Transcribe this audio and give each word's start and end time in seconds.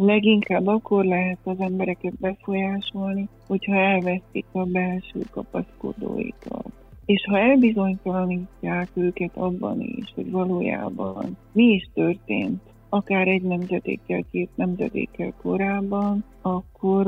Leginkább 0.00 0.66
akkor 0.66 1.04
lehet 1.04 1.38
az 1.44 1.60
embereket 1.60 2.18
befolyásolni, 2.18 3.28
hogyha 3.46 3.74
elveszik 3.74 4.44
a 4.52 4.64
belső 4.64 5.20
kapaszkodóikat. 5.30 6.72
És 7.06 7.24
ha 7.28 7.38
elbizonytalanítják 7.38 8.88
őket 8.94 9.36
abban 9.36 9.80
is, 9.80 10.12
hogy 10.14 10.30
valójában 10.30 11.36
mi 11.52 11.64
is 11.64 11.90
történt, 11.94 12.60
akár 12.88 13.28
egy 13.28 13.42
nemzedékkel, 13.42 14.22
két 14.30 14.50
nemzedékkel 14.54 15.32
korábban, 15.42 16.24
akkor 16.42 17.06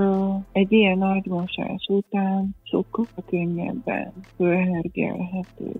egy 0.52 0.72
ilyen 0.72 1.02
agymosás 1.02 1.86
után 1.88 2.56
sokkal 2.62 3.06
könnyebben 3.26 4.12
fölhergelhető 4.36 5.72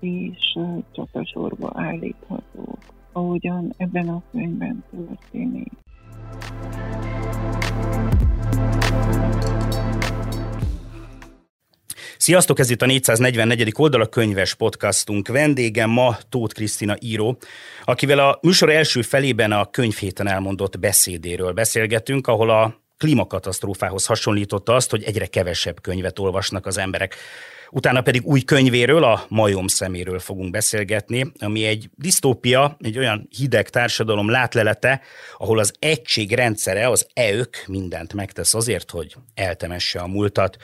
és 0.00 0.58
csatasorba 0.92 1.70
állíthatók, 1.74 2.78
ahogyan 3.12 3.72
ebben 3.76 4.08
a 4.08 4.22
könyvben 4.30 4.84
történik. 4.90 5.72
Sziasztok, 12.28 12.58
ez 12.58 12.70
itt 12.70 12.82
a 12.82 12.86
444. 12.86 13.72
oldal 13.76 14.00
a 14.00 14.06
könyves 14.06 14.54
podcastunk. 14.54 15.28
Vendégem 15.28 15.90
ma 15.90 16.16
Tóth 16.28 16.54
Krisztina 16.54 16.96
író, 17.00 17.38
akivel 17.84 18.18
a 18.18 18.38
műsor 18.42 18.70
első 18.70 19.02
felében 19.02 19.52
a 19.52 19.70
könyvhéten 19.70 20.28
elmondott 20.28 20.78
beszédéről 20.78 21.52
beszélgetünk, 21.52 22.26
ahol 22.26 22.50
a 22.50 22.74
klímakatasztrófához 22.98 24.06
hasonlította 24.06 24.74
azt, 24.74 24.90
hogy 24.90 25.02
egyre 25.02 25.26
kevesebb 25.26 25.80
könyvet 25.80 26.18
olvasnak 26.18 26.66
az 26.66 26.78
emberek. 26.78 27.14
Utána 27.70 28.00
pedig 28.00 28.26
új 28.26 28.40
könyvéről, 28.40 29.04
a 29.04 29.20
majom 29.28 29.66
szeméről 29.66 30.18
fogunk 30.18 30.50
beszélgetni, 30.50 31.32
ami 31.38 31.64
egy 31.64 31.90
disztópia, 31.94 32.76
egy 32.80 32.98
olyan 32.98 33.28
hideg 33.36 33.68
társadalom 33.68 34.30
látlelete, 34.30 35.00
ahol 35.36 35.58
az 35.58 35.74
egység 35.78 36.32
rendszere, 36.32 36.88
az 36.88 37.08
EÖK 37.14 37.64
mindent 37.66 38.14
megtesz 38.14 38.54
azért, 38.54 38.90
hogy 38.90 39.14
eltemesse 39.34 40.00
a 40.00 40.06
múltat. 40.06 40.56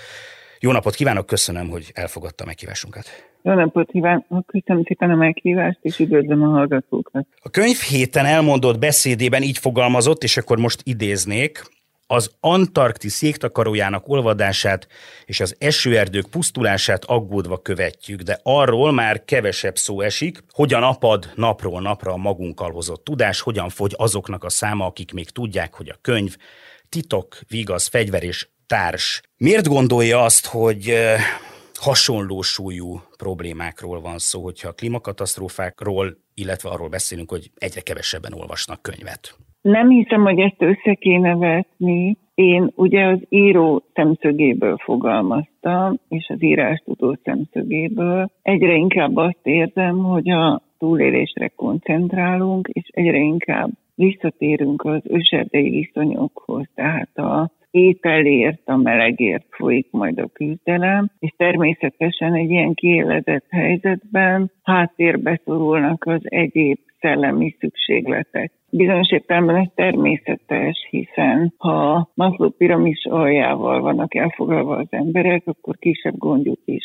Jó 0.60 0.72
napot 0.72 0.94
kívánok, 0.94 1.26
köszönöm, 1.26 1.68
hogy 1.68 1.90
elfogadta 1.94 2.44
meghívásunkat. 2.44 3.04
Jó 3.42 3.52
napot 3.52 3.90
kívánok, 3.90 4.46
köszönöm 4.46 4.82
szépen 4.84 5.10
a 5.10 5.14
meghívást, 5.14 5.78
és 5.82 5.98
üdvözlöm 5.98 6.42
a 6.42 6.46
hallgatókat. 6.46 7.26
A 7.42 7.50
könyv 7.50 7.76
héten 7.76 8.24
elmondott 8.24 8.78
beszédében 8.78 9.42
így 9.42 9.58
fogalmazott, 9.58 10.22
és 10.22 10.36
akkor 10.36 10.58
most 10.58 10.80
idéznék, 10.84 11.62
az 12.14 12.30
Antarktisz 12.40 13.22
jégtakarójának 13.22 14.08
olvadását 14.08 14.88
és 15.24 15.40
az 15.40 15.56
esőerdők 15.58 16.26
pusztulását 16.26 17.04
aggódva 17.04 17.58
követjük, 17.58 18.20
de 18.20 18.40
arról 18.42 18.92
már 18.92 19.24
kevesebb 19.24 19.76
szó 19.76 20.00
esik, 20.00 20.44
hogyan 20.50 20.82
apad 20.82 21.32
napról 21.34 21.80
napra 21.80 22.12
a 22.12 22.16
magunkkal 22.16 22.70
hozott 22.70 23.04
tudás, 23.04 23.40
hogyan 23.40 23.68
fogy 23.68 23.94
azoknak 23.96 24.44
a 24.44 24.48
száma, 24.48 24.86
akik 24.86 25.12
még 25.12 25.30
tudják, 25.30 25.74
hogy 25.74 25.88
a 25.88 25.98
könyv 26.00 26.36
titok, 26.88 27.38
vigaz, 27.48 27.86
fegyver 27.86 28.22
és 28.22 28.48
társ. 28.66 29.22
Miért 29.36 29.68
gondolja 29.68 30.24
azt, 30.24 30.46
hogy 30.46 30.94
hasonló 31.74 32.42
súlyú 32.42 33.02
problémákról 33.16 34.00
van 34.00 34.18
szó, 34.18 34.42
hogyha 34.42 34.68
a 34.68 34.72
klímakatasztrófákról, 34.72 36.16
illetve 36.34 36.68
arról 36.68 36.88
beszélünk, 36.88 37.30
hogy 37.30 37.50
egyre 37.54 37.80
kevesebben 37.80 38.32
olvasnak 38.32 38.82
könyvet? 38.82 39.36
Nem 39.64 39.88
hiszem, 39.88 40.22
hogy 40.22 40.38
ezt 40.38 40.62
össze 40.62 40.94
kéne 40.94 41.36
vetni. 41.36 42.16
Én 42.34 42.70
ugye 42.74 43.04
az 43.04 43.18
író 43.28 43.82
szemszögéből 43.94 44.76
fogalmaztam, 44.76 45.98
és 46.08 46.28
az 46.28 46.42
írás 46.42 46.82
tudó 46.84 47.16
szemszögéből. 47.22 48.30
Egyre 48.42 48.74
inkább 48.74 49.16
azt 49.16 49.40
érzem, 49.42 49.98
hogy 49.98 50.30
a 50.30 50.62
túlélésre 50.78 51.48
koncentrálunk, 51.48 52.68
és 52.72 52.88
egyre 52.90 53.16
inkább 53.16 53.70
visszatérünk 53.94 54.84
az 54.84 55.00
őserdei 55.04 55.70
viszonyokhoz, 55.70 56.66
tehát 56.74 57.16
a 57.16 57.50
ételért, 57.70 58.62
a 58.64 58.76
melegért 58.76 59.46
folyik 59.50 59.86
majd 59.90 60.18
a 60.18 60.28
küzdelem, 60.32 61.10
és 61.18 61.32
természetesen 61.36 62.34
egy 62.34 62.50
ilyen 62.50 62.74
kiélezett 62.74 63.46
helyzetben 63.50 64.50
háttérbe 64.62 65.40
szorulnak 65.44 66.04
az 66.06 66.20
egyéb 66.22 66.78
szellemi 67.04 67.56
szükségletek. 67.58 68.52
Bizonyos 68.70 69.10
értelemben 69.10 69.56
ez 69.56 69.68
természetes, 69.74 70.86
hiszen 70.90 71.54
ha 71.56 72.10
Maslow 72.14 72.50
piramis 72.50 73.04
aljával 73.04 73.80
vannak 73.80 74.14
elfoglalva 74.14 74.76
az 74.76 74.86
emberek, 74.90 75.42
akkor 75.46 75.76
kisebb 75.78 76.18
gondjuk 76.18 76.60
is 76.64 76.84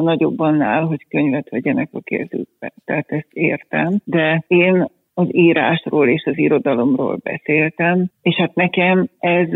nagyobb 0.00 0.40
annál, 0.40 0.84
hogy 0.84 1.06
könyvet 1.08 1.50
vegyenek 1.50 1.88
a 1.92 2.00
kezükbe. 2.00 2.72
Tehát 2.84 3.10
ezt 3.10 3.32
értem, 3.32 3.98
de 4.04 4.44
én 4.46 4.86
az 5.14 5.26
írásról 5.30 6.08
és 6.08 6.24
az 6.24 6.38
irodalomról 6.38 7.18
beszéltem, 7.22 8.06
és 8.22 8.34
hát 8.34 8.54
nekem 8.54 9.08
ez 9.18 9.48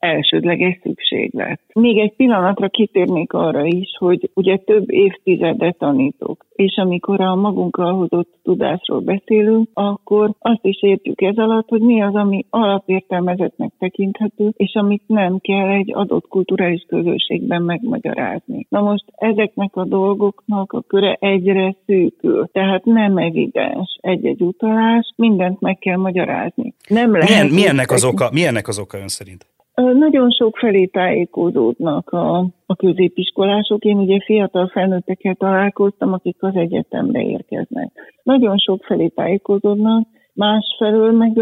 elsődleges 0.00 0.78
szükséglet. 0.82 1.60
Még 1.72 1.98
egy 1.98 2.14
pillanatra 2.16 2.68
kitérnék 2.68 3.32
arra 3.32 3.64
is, 3.64 3.96
hogy 3.98 4.30
ugye 4.34 4.56
több 4.56 4.90
évtizedet 4.90 5.78
tanítok, 5.78 6.46
és 6.52 6.76
amikor 6.76 7.20
a 7.20 7.34
magunkkal 7.34 7.92
hozott 7.94 8.28
tudásról 8.42 9.00
beszélünk, 9.00 9.68
akkor 9.72 10.30
azt 10.38 10.64
is 10.64 10.82
értjük 10.82 11.20
ez 11.20 11.36
alatt, 11.36 11.68
hogy 11.68 11.80
mi 11.80 12.02
az, 12.02 12.14
ami 12.14 12.46
alapértelmezetnek 12.50 13.72
tekinthető, 13.78 14.52
és 14.56 14.74
amit 14.74 15.02
nem 15.06 15.38
kell 15.38 15.68
egy 15.68 15.92
adott 15.94 16.28
kulturális 16.28 16.84
közösségben 16.88 17.62
megmagyarázni. 17.62 18.66
Na 18.68 18.80
most 18.80 19.04
ezeknek 19.14 19.76
a 19.76 19.84
dolgoknak 19.84 20.72
a 20.72 20.80
köre 20.80 21.16
egyre 21.20 21.76
szűkül, 21.86 22.48
tehát 22.52 22.84
nem 22.84 23.16
evidens 23.16 23.98
egy-egy 24.00 24.42
utalás, 24.42 25.12
mindent 25.16 25.60
meg 25.60 25.78
kell 25.78 25.96
magyarázni. 25.96 26.74
Nem 26.88 27.12
lehet 27.12 27.28
milyen, 27.28 27.46
milyennek, 27.46 27.90
az 27.90 28.04
oka, 28.04 28.28
milyennek 28.32 28.68
az 28.68 28.78
oka 28.78 28.98
ön 28.98 29.08
szerint? 29.08 29.49
Nagyon 29.82 30.30
sok 30.30 30.56
felé 30.56 30.86
tájékozódnak 30.86 32.10
a, 32.10 32.38
a 32.66 32.76
középiskolások. 32.76 33.84
Én 33.84 33.96
ugye 33.96 34.20
fiatal 34.24 34.68
felnőttekkel 34.68 35.34
találkoztam, 35.34 36.12
akik 36.12 36.42
az 36.42 36.54
egyetemre 36.54 37.22
érkeznek. 37.22 37.92
Nagyon 38.22 38.58
sok 38.58 38.82
felé 38.82 39.08
tájékozódnak, 39.08 40.06
másfelől 40.34 41.12
meg 41.12 41.32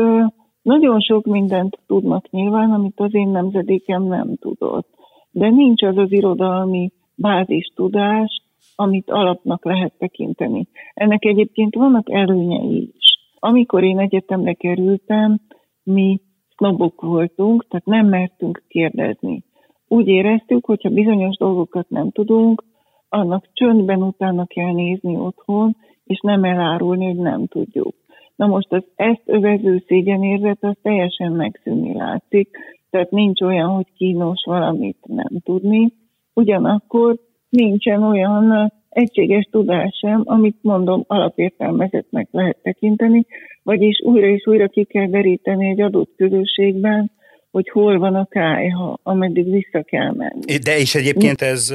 nagyon 0.62 1.00
sok 1.00 1.24
mindent 1.24 1.78
tudnak 1.86 2.30
nyilván, 2.30 2.70
amit 2.70 3.00
az 3.00 3.14
én 3.14 3.28
nemzedékem 3.28 4.02
nem 4.02 4.36
tudott. 4.40 4.88
De 5.30 5.48
nincs 5.48 5.82
az 5.82 5.96
az 5.96 6.12
irodalmi 6.12 6.92
bázis 7.14 7.72
tudás, 7.74 8.42
amit 8.76 9.10
alapnak 9.10 9.64
lehet 9.64 9.92
tekinteni. 9.98 10.68
Ennek 10.94 11.24
egyébként 11.24 11.74
vannak 11.74 12.10
előnyei 12.10 12.92
is. 12.98 13.18
Amikor 13.38 13.84
én 13.84 13.98
egyetemre 13.98 14.52
kerültem, 14.52 15.40
mi 15.82 16.20
sznobok 16.58 17.00
voltunk, 17.00 17.66
tehát 17.68 17.86
nem 17.86 18.06
mertünk 18.06 18.62
kérdezni. 18.68 19.42
Úgy 19.88 20.08
éreztük, 20.08 20.64
hogyha 20.64 20.88
bizonyos 20.88 21.36
dolgokat 21.36 21.88
nem 21.88 22.10
tudunk, 22.10 22.64
annak 23.08 23.48
csöndben 23.52 24.02
utána 24.02 24.46
kell 24.46 24.72
nézni 24.72 25.16
otthon, 25.16 25.76
és 26.04 26.20
nem 26.20 26.44
elárulni, 26.44 27.06
hogy 27.06 27.16
nem 27.16 27.46
tudjuk. 27.46 27.94
Na 28.36 28.46
most 28.46 28.72
az 28.72 28.82
ezt 28.96 29.22
övező 29.24 29.84
szégyenérzet 29.86 30.64
az 30.64 30.76
teljesen 30.82 31.32
megszűnni 31.32 31.94
látszik, 31.94 32.48
tehát 32.90 33.10
nincs 33.10 33.40
olyan, 33.40 33.68
hogy 33.68 33.92
kínos 33.96 34.42
valamit 34.46 34.98
nem 35.06 35.40
tudni, 35.44 35.92
ugyanakkor 36.34 37.16
nincsen 37.48 38.02
olyan 38.02 38.72
egységes 38.88 39.48
tudás 39.50 39.98
sem, 40.00 40.22
amit 40.24 40.56
mondom, 40.60 41.04
alapértelmezetnek 41.06 42.28
lehet 42.30 42.56
tekinteni, 42.62 43.26
vagyis 43.62 44.00
újra 44.04 44.26
és 44.26 44.46
újra 44.46 44.68
ki 44.68 44.84
kell 44.84 45.06
deríteni 45.06 45.68
egy 45.68 45.80
adott 45.80 46.10
közösségben, 46.16 47.10
hogy 47.50 47.68
hol 47.68 47.98
van 47.98 48.14
a 48.14 48.26
kájha, 48.26 48.98
ameddig 49.02 49.50
vissza 49.50 49.82
kell 49.82 50.12
menni. 50.12 50.58
De 50.62 50.78
és 50.78 50.94
egyébként 50.94 51.42
ez 51.42 51.74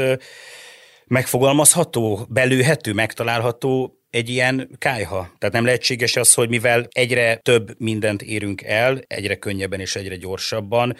megfogalmazható, 1.07 2.19
belőhető, 2.29 2.93
megtalálható 2.93 3.93
egy 4.09 4.29
ilyen 4.29 4.69
kájha. 4.77 5.27
Tehát 5.37 5.55
nem 5.55 5.65
lehetséges 5.65 6.15
az, 6.15 6.33
hogy 6.33 6.49
mivel 6.49 6.83
egyre 6.91 7.35
több 7.35 7.69
mindent 7.77 8.21
érünk 8.21 8.61
el, 8.61 8.97
egyre 9.07 9.35
könnyebben 9.35 9.79
és 9.79 9.95
egyre 9.95 10.15
gyorsabban, 10.15 10.93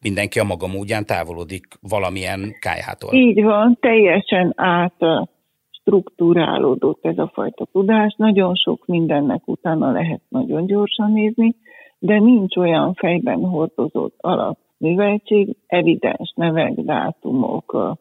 mindenki 0.00 0.38
a 0.38 0.44
maga 0.44 0.66
módján 0.66 1.06
távolodik 1.06 1.64
valamilyen 1.80 2.56
kájhától. 2.58 3.14
Így 3.14 3.42
van, 3.42 3.78
teljesen 3.80 4.52
át 4.56 4.94
struktúrálódott 5.80 7.04
ez 7.06 7.18
a 7.18 7.30
fajta 7.34 7.66
tudás, 7.72 8.14
nagyon 8.16 8.54
sok 8.54 8.86
mindennek 8.86 9.48
utána 9.48 9.92
lehet 9.92 10.20
nagyon 10.28 10.66
gyorsan 10.66 11.12
nézni, 11.12 11.56
de 11.98 12.18
nincs 12.18 12.56
olyan 12.56 12.94
fejben 12.94 13.40
hordozott 13.40 14.14
alapműveltség, 14.16 15.56
evidens 15.66 16.32
nevek, 16.36 16.72
dátumok, 16.74 17.98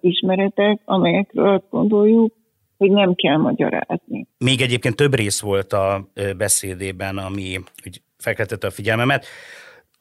ismeretek, 0.00 0.80
amelyekről 0.84 1.48
azt 1.48 1.70
gondoljuk, 1.70 2.34
hogy 2.78 2.90
nem 2.90 3.14
kell 3.14 3.36
magyarázni. 3.36 4.26
Még 4.38 4.60
egyébként 4.60 4.96
több 4.96 5.14
rész 5.14 5.40
volt 5.40 5.72
a 5.72 6.08
beszédében, 6.36 7.16
ami 7.16 7.58
hogy 7.82 8.00
a 8.64 8.70
figyelmemet 8.70 9.26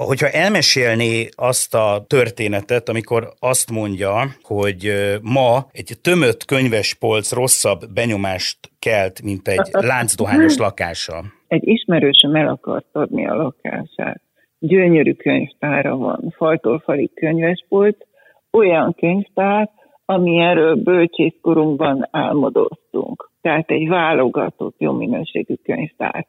hogyha 0.07 0.30
elmesélné 0.30 1.27
azt 1.36 1.74
a 1.74 2.06
történetet, 2.07 2.89
amikor 2.89 3.33
azt 3.39 3.71
mondja, 3.71 4.13
hogy 4.44 4.94
ma 5.21 5.65
egy 5.71 5.98
tömött 6.01 6.45
könyvespolc 6.45 7.31
rosszabb 7.31 7.80
benyomást 7.94 8.57
kelt, 8.80 9.21
mint 9.21 9.48
egy 9.48 9.69
láncdohányos 9.71 10.57
lakása. 10.57 11.24
Egy 11.48 11.68
ismerősöm 11.68 12.36
el 12.36 12.48
akart 12.48 12.86
adni 12.92 13.27
a 13.27 13.36
lakását. 13.36 14.21
gyönyörű 14.59 15.13
könyvtára 15.13 15.95
van, 15.95 16.33
faltól 16.38 16.80
falig 16.80 17.13
könyvesbolt, 17.13 18.07
olyan 18.51 18.95
könyvtár, 19.00 19.69
ami 20.06 20.39
erről 20.39 20.75
bölcsészkorunkban 20.75 22.07
álmodoztunk. 22.12 23.30
Tehát 23.42 23.69
egy 23.69 23.88
válogatott, 23.88 24.75
jó 24.77 24.92
minőségű 24.92 25.53
könyvtár. 25.63 26.27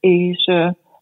És 0.00 0.44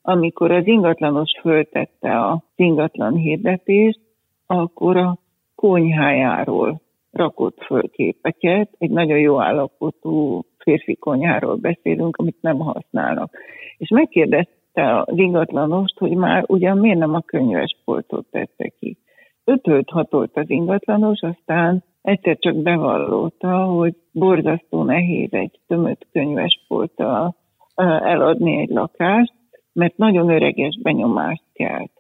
amikor 0.02 0.50
az 0.50 0.66
ingatlanos 0.66 1.30
föltette 1.40 2.26
az 2.26 2.38
ingatlan 2.56 3.14
hirdetést, 3.14 4.00
akkor 4.46 4.96
a 4.96 5.18
konyhájáról 5.54 6.80
rakott 7.10 7.62
föl 7.64 7.90
képeket, 7.90 8.70
egy 8.78 8.90
nagyon 8.90 9.18
jó 9.18 9.40
állapotú 9.40 10.44
férfi 10.58 10.96
konyháról 10.96 11.54
beszélünk, 11.56 12.16
amit 12.16 12.36
nem 12.40 12.58
használnak. 12.58 13.30
És 13.76 13.88
megkérdezte 13.88 15.00
az 15.00 15.18
ingatlanost, 15.18 15.98
hogy 15.98 16.14
már 16.14 16.44
ugyan 16.46 16.78
miért 16.78 16.98
nem 16.98 17.14
a 17.14 17.20
könyvespoltot 17.20 18.26
tette 18.30 18.68
ki. 18.68 18.96
Ötölt 19.44 19.90
hatolt 19.90 20.36
az 20.36 20.50
ingatlanos, 20.50 21.20
aztán 21.20 21.84
egyszer 22.02 22.38
csak 22.38 22.56
bevallotta, 22.56 23.64
hogy 23.64 23.94
borzasztó 24.12 24.82
nehéz 24.82 25.32
egy 25.32 25.60
tömött 25.66 26.06
könyvespolttal 26.12 27.36
eladni 27.74 28.60
egy 28.60 28.68
lakást, 28.68 29.32
mert 29.72 29.96
nagyon 29.96 30.30
öreges 30.30 30.78
benyomást 30.82 31.44
kelt. 31.52 31.90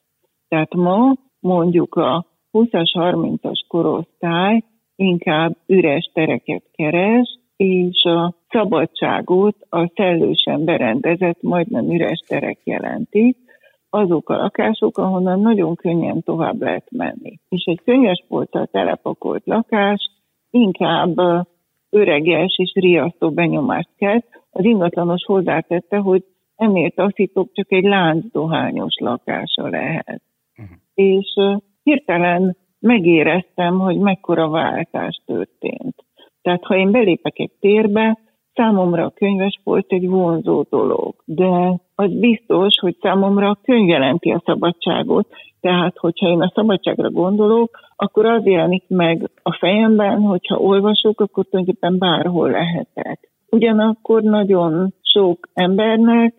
Tehát 0.48 0.74
ma 0.74 1.14
mondjuk 1.40 1.94
a 1.94 2.26
20-as, 2.52 2.90
30-as 2.94 3.60
korosztály 3.68 4.62
inkább 4.96 5.56
üres 5.66 6.10
tereket 6.14 6.62
keres, 6.72 7.38
és 7.56 8.04
a 8.04 8.34
szabadságot 8.48 9.56
a 9.68 9.90
szellősen 9.94 10.64
berendezett, 10.64 11.42
majdnem 11.42 11.90
üres 11.90 12.22
terek 12.26 12.58
jelentik, 12.64 13.36
azok 13.90 14.28
a 14.30 14.36
lakások, 14.36 14.98
ahonnan 14.98 15.40
nagyon 15.40 15.74
könnyen 15.74 16.22
tovább 16.22 16.60
lehet 16.60 16.90
menni. 16.90 17.38
És 17.48 17.64
egy 17.64 17.80
könyvespolttal 17.84 18.66
telepakolt 18.66 19.46
lakás 19.46 20.10
inkább 20.50 21.16
öreges 21.90 22.54
és 22.56 22.72
riasztó 22.74 23.30
benyomást 23.30 23.90
kelt. 23.96 24.24
Az 24.50 24.64
ingatlanos 24.64 25.24
hozzátette, 25.24 25.96
hogy 25.96 26.24
ennél 26.56 26.90
taszítóbb 26.90 27.48
csak 27.52 27.72
egy 27.72 27.84
láncdohányos 27.84 28.94
lakása 28.98 29.68
lehet. 29.68 30.22
Uh-huh. 30.58 30.76
És 30.94 31.34
hirtelen 31.82 32.56
megéreztem, 32.78 33.78
hogy 33.78 33.98
mekkora 33.98 34.48
váltás 34.48 35.22
történt. 35.26 35.94
Tehát 36.42 36.64
ha 36.64 36.76
én 36.76 36.90
belépek 36.90 37.38
egy 37.38 37.52
térbe, 37.60 38.18
számomra 38.54 39.04
a 39.04 39.12
könyves 39.14 39.60
volt 39.64 39.92
egy 39.92 40.08
vonzó 40.08 40.64
dolog, 40.70 41.14
de 41.24 41.80
az 41.94 42.10
biztos, 42.10 42.78
hogy 42.80 42.96
számomra 43.00 43.48
a 43.48 43.58
könyv 43.62 43.88
jelenti 43.88 44.30
a 44.30 44.42
szabadságot, 44.44 45.26
tehát 45.60 45.96
hogyha 45.98 46.28
én 46.28 46.40
a 46.40 46.52
szabadságra 46.54 47.10
gondolok, 47.10 47.78
akkor 47.96 48.26
az 48.26 48.46
jelenik 48.46 48.84
meg 48.88 49.30
a 49.42 49.52
fejemben, 49.52 50.20
hogyha 50.20 50.56
olvasok, 50.56 51.20
akkor 51.20 51.44
tulajdonképpen 51.44 51.98
bárhol 51.98 52.50
lehetek. 52.50 53.30
Ugyanakkor 53.50 54.22
nagyon 54.22 54.94
sok 55.12 55.48
embernek 55.54 56.34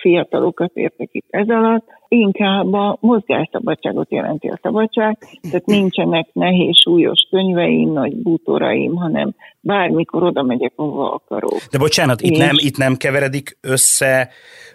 fiatalokat 0.00 0.70
értek 0.74 1.08
itt 1.12 1.26
ez 1.30 1.48
alatt, 1.48 1.86
inkább 2.08 2.72
a 2.72 2.98
mozgásszabadságot 3.00 4.10
jelenti 4.10 4.48
a 4.48 4.58
szabadság, 4.62 5.18
tehát 5.50 5.66
nincsenek 5.66 6.28
nehéz, 6.32 6.80
súlyos 6.80 7.26
könyveim, 7.30 7.92
nagy 7.92 8.16
bútoraim, 8.16 8.94
hanem 8.94 9.34
bármikor 9.60 10.22
oda 10.22 10.42
megyek, 10.42 10.72
ahova 10.76 11.12
akarok. 11.12 11.60
De 11.70 11.78
bocsánat, 11.78 12.20
itt, 12.20 12.36
nem, 12.36 12.56
itt 12.58 12.76
nem 12.76 12.94
keveredik 12.96 13.58
össze 13.60 14.28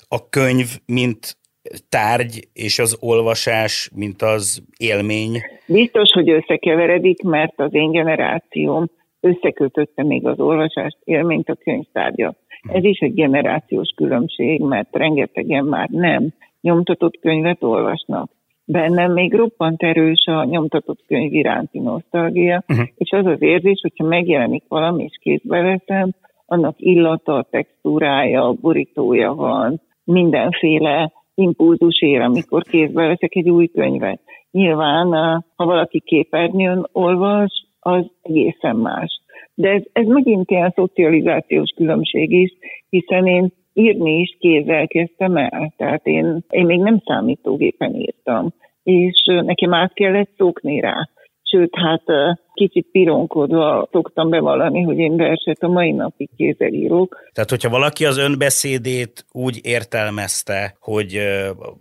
a 0.07 0.29
könyv, 0.29 0.67
mint 0.85 1.37
tárgy 1.89 2.47
és 2.53 2.79
az 2.79 2.97
olvasás, 2.99 3.89
mint 3.95 4.21
az 4.21 4.63
élmény? 4.77 5.41
Biztos, 5.67 6.11
hogy 6.11 6.29
összekeveredik, 6.29 7.21
mert 7.21 7.59
az 7.59 7.73
én 7.73 7.91
generációm 7.91 8.85
összekötötte 9.19 10.03
még 10.03 10.27
az 10.27 10.39
olvasást, 10.39 10.97
élményt 11.03 11.49
a 11.49 11.55
könyvtárgyat. 11.55 12.37
Ez 12.67 12.83
is 12.83 12.99
egy 12.99 13.13
generációs 13.13 13.93
különbség, 13.95 14.61
mert 14.61 14.95
rengetegen 14.95 15.65
már 15.65 15.89
nem 15.89 16.33
nyomtatott 16.61 17.19
könyvet 17.19 17.63
olvasnak. 17.63 18.29
Bennem 18.65 19.11
még 19.11 19.33
roppant 19.33 19.83
erős 19.83 20.25
a 20.25 20.43
nyomtatott 20.43 21.03
könyv 21.07 21.33
iránti 21.33 21.79
nosztalgia, 21.79 22.63
uh-huh. 22.67 22.87
és 22.95 23.11
az 23.11 23.25
az 23.25 23.41
érzés, 23.41 23.79
hogyha 23.81 24.07
megjelenik 24.07 24.63
valami, 24.67 25.03
és 25.03 25.17
kézbe 25.21 25.61
veszem, 25.61 26.09
annak 26.45 26.75
illata, 26.77 27.47
textúrája, 27.49 28.53
borítója 28.61 29.33
van, 29.33 29.81
mindenféle 30.03 31.11
impulzus 31.35 32.01
ér, 32.01 32.21
amikor 32.21 32.63
kézbe 32.63 33.07
veszek 33.07 33.35
egy 33.35 33.49
új 33.49 33.67
könyvet. 33.67 34.21
Nyilván, 34.51 35.11
ha 35.55 35.65
valaki 35.65 35.99
képernyőn 35.99 36.87
olvas, 36.91 37.67
az 37.79 38.05
egészen 38.21 38.75
más. 38.75 39.21
De 39.55 39.69
ez, 39.69 39.81
ez 39.91 40.05
megint 40.05 40.51
ilyen 40.51 40.71
szocializációs 40.75 41.73
különbség 41.75 42.31
is, 42.31 42.51
hiszen 42.89 43.27
én 43.27 43.51
írni 43.73 44.19
is 44.19 44.37
kézzel 44.39 44.87
kezdtem 44.87 45.37
el. 45.37 45.73
Tehát 45.77 46.05
én, 46.05 46.43
én 46.49 46.65
még 46.65 46.79
nem 46.79 47.01
számítógépen 47.05 47.95
írtam, 47.95 48.53
és 48.83 49.23
nekem 49.25 49.73
át 49.73 49.93
kellett 49.93 50.29
szokni 50.37 50.79
rá. 50.79 51.09
Sőt, 51.53 51.75
hát 51.75 52.03
kicsit 52.53 52.87
pironkodva 52.91 53.87
szoktam 53.91 54.29
bevallani, 54.29 54.81
hogy 54.81 54.97
én 54.97 55.17
verset 55.17 55.63
a 55.63 55.67
mai 55.67 55.91
napig 55.91 56.29
kézzel 56.37 56.73
írok. 56.73 57.17
Tehát, 57.33 57.49
hogyha 57.49 57.69
valaki 57.69 58.05
az 58.05 58.17
önbeszédét 58.17 59.25
úgy 59.31 59.59
értelmezte, 59.63 60.75
hogy 60.79 61.19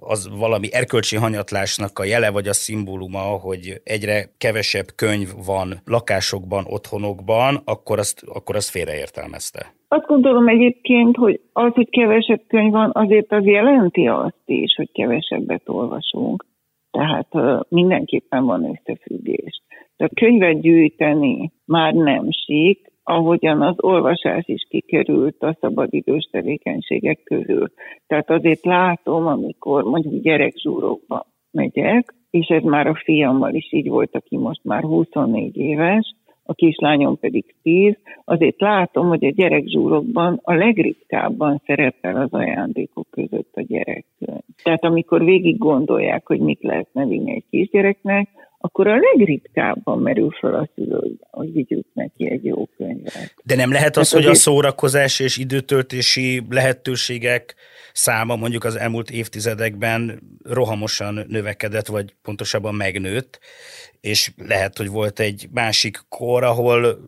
az 0.01 0.31
valami 0.39 0.69
erkölcsi 0.73 1.17
hanyatlásnak 1.17 1.99
a 1.99 2.05
jele 2.05 2.31
vagy 2.31 2.47
a 2.47 2.53
szimbóluma, 2.53 3.19
hogy 3.19 3.81
egyre 3.85 4.25
kevesebb 4.39 4.87
könyv 4.97 5.29
van 5.47 5.69
lakásokban, 5.85 6.65
otthonokban, 6.69 7.63
akkor 7.65 7.99
azt, 7.99 8.23
akkor 8.35 8.57
azt 8.57 8.71
félreértelmezte. 8.71 9.75
Azt 9.89 10.07
gondolom 10.07 10.49
egyébként, 10.49 11.17
hogy 11.17 11.41
az, 11.53 11.73
hogy 11.75 11.91
kevesebb 11.91 12.41
könyv 12.49 12.73
van, 12.73 12.91
azért 12.95 13.33
az 13.33 13.45
jelenti 13.45 14.07
azt 14.07 14.43
is, 14.47 14.75
hogy 14.77 14.89
kevesebbet 14.93 15.63
olvasunk. 15.67 16.45
Tehát 16.93 17.29
mindenképpen 17.69 18.45
van 18.45 18.65
összefüggés. 18.65 19.63
De 19.97 20.09
könyvet 20.15 20.61
gyűjteni 20.61 21.53
már 21.65 21.93
nem 21.95 22.29
sík, 22.31 22.93
ahogyan 23.03 23.63
az 23.63 23.75
olvasás 23.77 24.43
is 24.47 24.67
kikerült 24.69 25.43
a 25.43 25.57
szabadidős 25.61 26.29
tevékenységek 26.31 27.23
közül. 27.25 27.73
Tehát 28.07 28.31
azért 28.31 28.65
látom, 28.65 29.27
amikor 29.27 29.83
mondjuk 29.83 30.23
gyerekzsúrokba 30.23 31.27
megyek, 31.51 32.15
és 32.31 32.47
ez 32.47 32.63
már 32.63 32.87
a 32.87 33.01
fiammal 33.05 33.55
is 33.55 33.73
így 33.73 33.89
volt, 33.89 34.15
aki 34.15 34.37
most 34.37 34.65
már 34.65 34.83
24 34.83 35.57
éves, 35.57 36.15
a 36.45 36.55
kislányom 36.55 37.19
pedig 37.19 37.55
10, 37.63 37.95
azért 38.25 38.61
látom, 38.61 39.09
hogy 39.09 39.25
a 39.25 39.31
gyerekzsúrokban 39.31 40.41
a 40.43 40.55
legritkábban 40.55 41.63
szerepel 41.67 42.17
az 42.17 42.33
ajándékok 42.33 43.07
között. 43.11 43.52
Tehát 44.63 44.85
amikor 44.85 45.25
végig 45.25 45.59
gondolják, 45.59 46.27
hogy 46.27 46.41
mit 46.41 46.63
lehetne 46.63 47.07
vinni 47.07 47.33
egy 47.33 47.45
kisgyereknek, 47.51 48.29
akkor 48.65 48.87
a 48.87 48.97
legritkábban 48.97 49.99
merül 49.99 50.31
fel 50.31 50.55
a 50.55 50.69
szülő, 50.75 51.17
hogy 51.31 51.53
vigyük 51.53 51.87
neki 51.93 52.31
egy 52.31 52.45
jó 52.45 52.69
könyvet. 52.77 53.35
De 53.45 53.55
nem 53.55 53.73
lehet 53.73 53.97
az, 53.97 54.13
hogy 54.13 54.25
a 54.25 54.35
szórakozás 54.35 55.21
és 55.21 55.39
időtöltési 55.39 56.43
lehetőségek 56.51 57.55
száma 57.93 58.37
mondjuk 58.37 58.65
az 58.65 58.77
elmúlt 58.77 59.11
évtizedekben 59.11 60.21
rohamosan 60.43 61.25
növekedett, 61.29 61.87
vagy 61.87 62.15
pontosabban 62.23 62.75
megnőtt, 62.75 63.41
és 64.01 64.33
lehet, 64.37 64.77
hogy 64.77 64.89
volt 64.89 65.21
egy 65.21 65.47
másik 65.53 65.99
kor, 66.09 66.43
ahol 66.43 66.99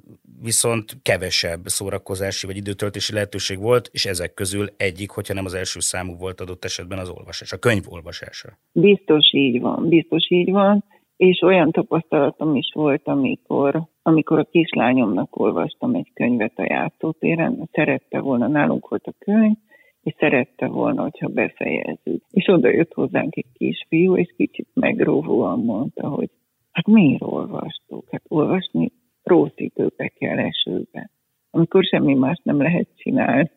viszont 0.43 0.97
kevesebb 1.03 1.61
szórakozási 1.65 2.47
vagy 2.47 2.57
időtöltési 2.57 3.13
lehetőség 3.13 3.59
volt, 3.59 3.89
és 3.93 4.05
ezek 4.07 4.35
közül 4.35 4.67
egyik, 4.77 5.11
hogyha 5.11 5.35
nem 5.35 5.45
az 5.45 5.55
első 5.55 5.81
számú 5.81 6.17
volt 6.17 6.41
adott 6.41 6.65
esetben 6.65 6.99
az 6.99 7.09
olvasás, 7.09 7.53
a 7.53 7.59
könyv 7.59 7.85
olvasása. 7.89 8.49
Biztos 8.73 9.33
így 9.33 9.61
van, 9.61 9.89
biztos 9.89 10.31
így 10.31 10.51
van, 10.51 10.85
és 11.17 11.43
olyan 11.43 11.71
tapasztalatom 11.71 12.55
is 12.55 12.71
volt, 12.75 13.03
amikor, 13.05 13.83
amikor 14.03 14.39
a 14.39 14.49
kislányomnak 14.51 15.37
olvastam 15.41 15.95
egy 15.95 16.11
könyvet 16.15 16.53
a 16.57 16.67
játszótéren, 16.69 17.69
szerette 17.73 18.21
volna, 18.21 18.49
nálunk 18.49 18.89
volt 18.89 19.07
a 19.07 19.15
könyv, 19.19 19.57
és 20.05 20.15
szerette 20.19 20.67
volna, 20.67 21.03
hogyha 21.03 21.29
befejezzük. 21.29 22.23
És 22.31 22.49
oda 22.49 22.69
jött 22.69 22.93
hozzánk 22.93 23.37
egy 23.37 23.53
kisfiú, 23.53 24.17
és 24.17 24.33
kicsit 24.37 24.69
megróvóan 24.75 25.59
mondta, 25.59 26.09
hogy 26.09 26.31
hát 26.73 26.87
miért 26.87 27.23
olvastuk? 27.23 28.09
Hát 28.11 28.23
olvasni 28.29 28.93
rossz 29.23 29.57
időbe 29.57 30.09
kell 30.09 30.39
esőben, 30.39 31.11
amikor 31.51 31.85
semmi 31.85 32.15
más 32.15 32.41
nem 32.43 32.63
lehet 32.63 32.89
csinálni. 32.97 33.51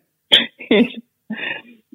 és 0.68 1.00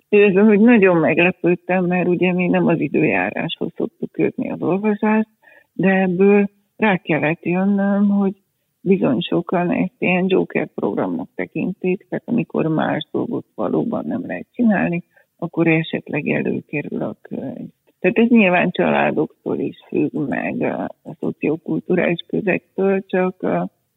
ez, 0.08 0.34
hogy 0.34 0.60
nagyon 0.60 0.96
meglepődtem, 0.96 1.84
mert 1.84 2.08
ugye 2.08 2.32
mi 2.32 2.46
nem 2.46 2.66
az 2.66 2.80
időjáráshoz 2.80 3.72
szoktuk 3.76 4.12
kötni 4.12 4.50
az 4.50 4.62
olvasást, 4.62 5.28
de 5.72 5.88
ebből 5.88 6.48
rá 6.76 6.96
kellett 6.96 7.44
jönnöm, 7.44 8.08
hogy 8.08 8.41
bizony 8.82 9.20
sokan 9.20 9.70
ezt 9.70 9.94
ilyen 9.98 10.24
Joker 10.28 10.68
programnak 10.74 11.28
tekintik, 11.34 12.06
tehát 12.08 12.28
amikor 12.28 12.66
más 12.66 13.08
dolgot 13.12 13.46
valóban 13.54 14.04
nem 14.06 14.26
lehet 14.26 14.46
csinálni, 14.52 15.02
akkor 15.36 15.66
esetleg 15.66 16.28
előkerül 16.28 17.02
a 17.02 17.16
könyv. 17.22 17.68
Tehát 18.00 18.18
ez 18.18 18.28
nyilván 18.28 18.70
családoktól 18.70 19.58
is 19.58 19.76
függ, 19.88 20.28
meg 20.28 20.62
a, 20.62 20.88
szociokulturális 21.20 22.24
közektől, 22.26 23.04
csak, 23.06 23.36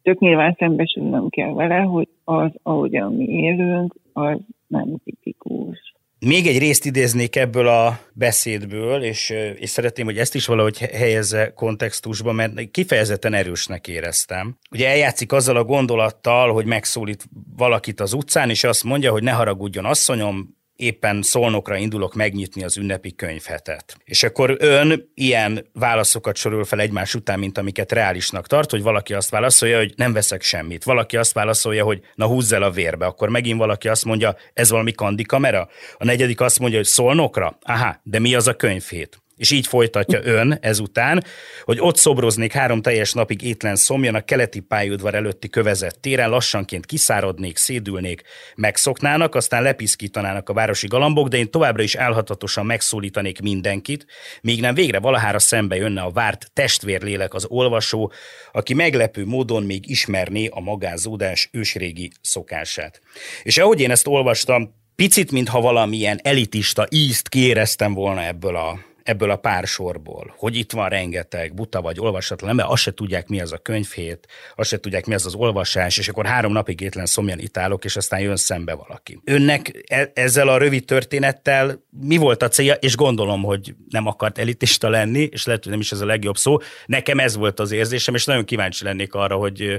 csak 0.02 0.18
nyilván 0.18 0.54
szembesülnöm 0.58 1.28
kell 1.28 1.52
vele, 1.52 1.78
hogy 1.78 2.08
az, 2.24 2.50
ahogyan 2.62 3.12
mi 3.12 3.24
élünk, 3.24 3.94
az 4.12 4.38
nem 4.66 4.96
tipikus. 5.04 5.85
Még 6.18 6.46
egy 6.46 6.58
részt 6.58 6.84
idéznék 6.84 7.36
ebből 7.36 7.68
a 7.68 8.00
beszédből, 8.12 9.02
és, 9.02 9.32
és 9.54 9.70
szeretném, 9.70 10.06
hogy 10.06 10.18
ezt 10.18 10.34
is 10.34 10.46
valahogy 10.46 10.78
helyezze 10.78 11.52
kontextusba, 11.54 12.32
mert 12.32 12.70
kifejezetten 12.70 13.34
erősnek 13.34 13.88
éreztem. 13.88 14.58
Ugye 14.70 14.88
eljátszik 14.88 15.32
azzal 15.32 15.56
a 15.56 15.64
gondolattal, 15.64 16.52
hogy 16.52 16.66
megszólít 16.66 17.24
valakit 17.56 18.00
az 18.00 18.12
utcán, 18.12 18.50
és 18.50 18.64
azt 18.64 18.84
mondja, 18.84 19.10
hogy 19.10 19.22
ne 19.22 19.30
haragudjon 19.30 19.84
asszonyom, 19.84 20.55
éppen 20.76 21.22
szolnokra 21.22 21.76
indulok 21.76 22.14
megnyitni 22.14 22.64
az 22.64 22.76
ünnepi 22.76 23.14
könyvhetet. 23.14 23.96
És 24.04 24.22
akkor 24.22 24.56
ön 24.58 25.10
ilyen 25.14 25.66
válaszokat 25.72 26.36
sorol 26.36 26.64
fel 26.64 26.80
egymás 26.80 27.14
után, 27.14 27.38
mint 27.38 27.58
amiket 27.58 27.92
reálisnak 27.92 28.46
tart, 28.46 28.70
hogy 28.70 28.82
valaki 28.82 29.14
azt 29.14 29.30
válaszolja, 29.30 29.78
hogy 29.78 29.92
nem 29.96 30.12
veszek 30.12 30.42
semmit. 30.42 30.84
Valaki 30.84 31.16
azt 31.16 31.32
válaszolja, 31.32 31.84
hogy 31.84 32.00
na 32.14 32.26
húzz 32.26 32.52
el 32.52 32.62
a 32.62 32.70
vérbe. 32.70 33.06
Akkor 33.06 33.28
megint 33.28 33.58
valaki 33.58 33.88
azt 33.88 34.04
mondja, 34.04 34.36
ez 34.54 34.70
valami 34.70 34.92
kandikamera. 34.92 35.68
A 35.98 36.04
negyedik 36.04 36.40
azt 36.40 36.58
mondja, 36.58 36.78
hogy 36.78 36.86
szolnokra. 36.86 37.58
Aha, 37.62 38.00
de 38.02 38.18
mi 38.18 38.34
az 38.34 38.46
a 38.46 38.54
könyvhét? 38.54 39.20
És 39.36 39.50
így 39.50 39.66
folytatja 39.66 40.20
ön 40.22 40.58
ezután, 40.60 41.24
hogy 41.62 41.80
ott 41.80 41.96
szobroznék 41.96 42.52
három 42.52 42.82
teljes 42.82 43.12
napig 43.12 43.42
étlen 43.42 43.76
szomjan 43.76 44.14
a 44.14 44.20
keleti 44.20 44.60
pályaudvar 44.60 45.14
előtti 45.14 45.48
kövezett 45.48 46.00
téren, 46.00 46.30
lassanként 46.30 46.86
kiszáradnék, 46.86 47.56
szédülnék, 47.56 48.22
megszoknának, 48.54 49.34
aztán 49.34 49.62
lepiszkítanának 49.62 50.48
a 50.48 50.52
városi 50.52 50.86
galambok, 50.86 51.28
de 51.28 51.36
én 51.36 51.50
továbbra 51.50 51.82
is 51.82 51.94
elhatatosan 51.94 52.66
megszólítanék 52.66 53.40
mindenkit, 53.40 54.06
míg 54.42 54.60
nem 54.60 54.74
végre 54.74 54.98
valahára 54.98 55.38
szembe 55.38 55.76
jönne 55.76 56.00
a 56.00 56.10
várt 56.10 56.50
testvérlélek 56.52 57.34
az 57.34 57.46
olvasó, 57.48 58.12
aki 58.52 58.74
meglepő 58.74 59.24
módon 59.24 59.62
még 59.62 59.90
ismerné 59.90 60.46
a 60.46 60.60
magázódás 60.60 61.48
ősrégi 61.52 62.10
szokását. 62.20 63.00
És 63.42 63.58
ahogy 63.58 63.80
én 63.80 63.90
ezt 63.90 64.06
olvastam, 64.06 64.74
picit, 64.94 65.32
mintha 65.32 65.60
valamilyen 65.60 66.20
elitista 66.22 66.86
ízt 66.90 67.28
kiéreztem 67.28 67.94
volna 67.94 68.24
ebből 68.24 68.56
a 68.56 68.78
ebből 69.06 69.30
a 69.30 69.36
pár 69.36 69.66
sorból, 69.66 70.34
hogy 70.36 70.56
itt 70.56 70.72
van 70.72 70.88
rengeteg 70.88 71.54
buta 71.54 71.80
vagy 71.80 72.00
olvasatlan 72.00 72.50
ember, 72.50 72.66
azt 72.68 72.82
se 72.82 72.94
tudják, 72.94 73.28
mi 73.28 73.40
az 73.40 73.52
a 73.52 73.58
könyvhét, 73.58 74.26
azt 74.56 74.68
se 74.68 74.80
tudják, 74.80 75.06
mi 75.06 75.14
az 75.14 75.26
az 75.26 75.34
olvasás, 75.34 75.98
és 75.98 76.08
akkor 76.08 76.26
három 76.26 76.52
napig 76.52 76.80
étlen 76.80 77.06
szomjan 77.06 77.38
itt 77.38 77.56
állok, 77.56 77.84
és 77.84 77.96
aztán 77.96 78.20
jön 78.20 78.36
szembe 78.36 78.74
valaki. 78.74 79.18
Önnek 79.24 79.84
e- 79.88 80.10
ezzel 80.14 80.48
a 80.48 80.58
rövid 80.58 80.84
történettel 80.84 81.84
mi 82.00 82.16
volt 82.16 82.42
a 82.42 82.48
célja, 82.48 82.74
és 82.74 82.96
gondolom, 82.96 83.42
hogy 83.42 83.74
nem 83.90 84.06
akart 84.06 84.38
elitista 84.38 84.88
lenni, 84.88 85.28
és 85.30 85.46
lehet, 85.46 85.62
hogy 85.62 85.72
nem 85.72 85.80
is 85.80 85.92
ez 85.92 86.00
a 86.00 86.06
legjobb 86.06 86.36
szó. 86.36 86.56
Nekem 86.86 87.18
ez 87.18 87.36
volt 87.36 87.60
az 87.60 87.72
érzésem, 87.72 88.14
és 88.14 88.24
nagyon 88.24 88.44
kíváncsi 88.44 88.84
lennék 88.84 89.14
arra, 89.14 89.36
hogy, 89.36 89.76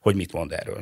hogy 0.00 0.16
mit 0.16 0.32
mond 0.32 0.52
erről. 0.52 0.80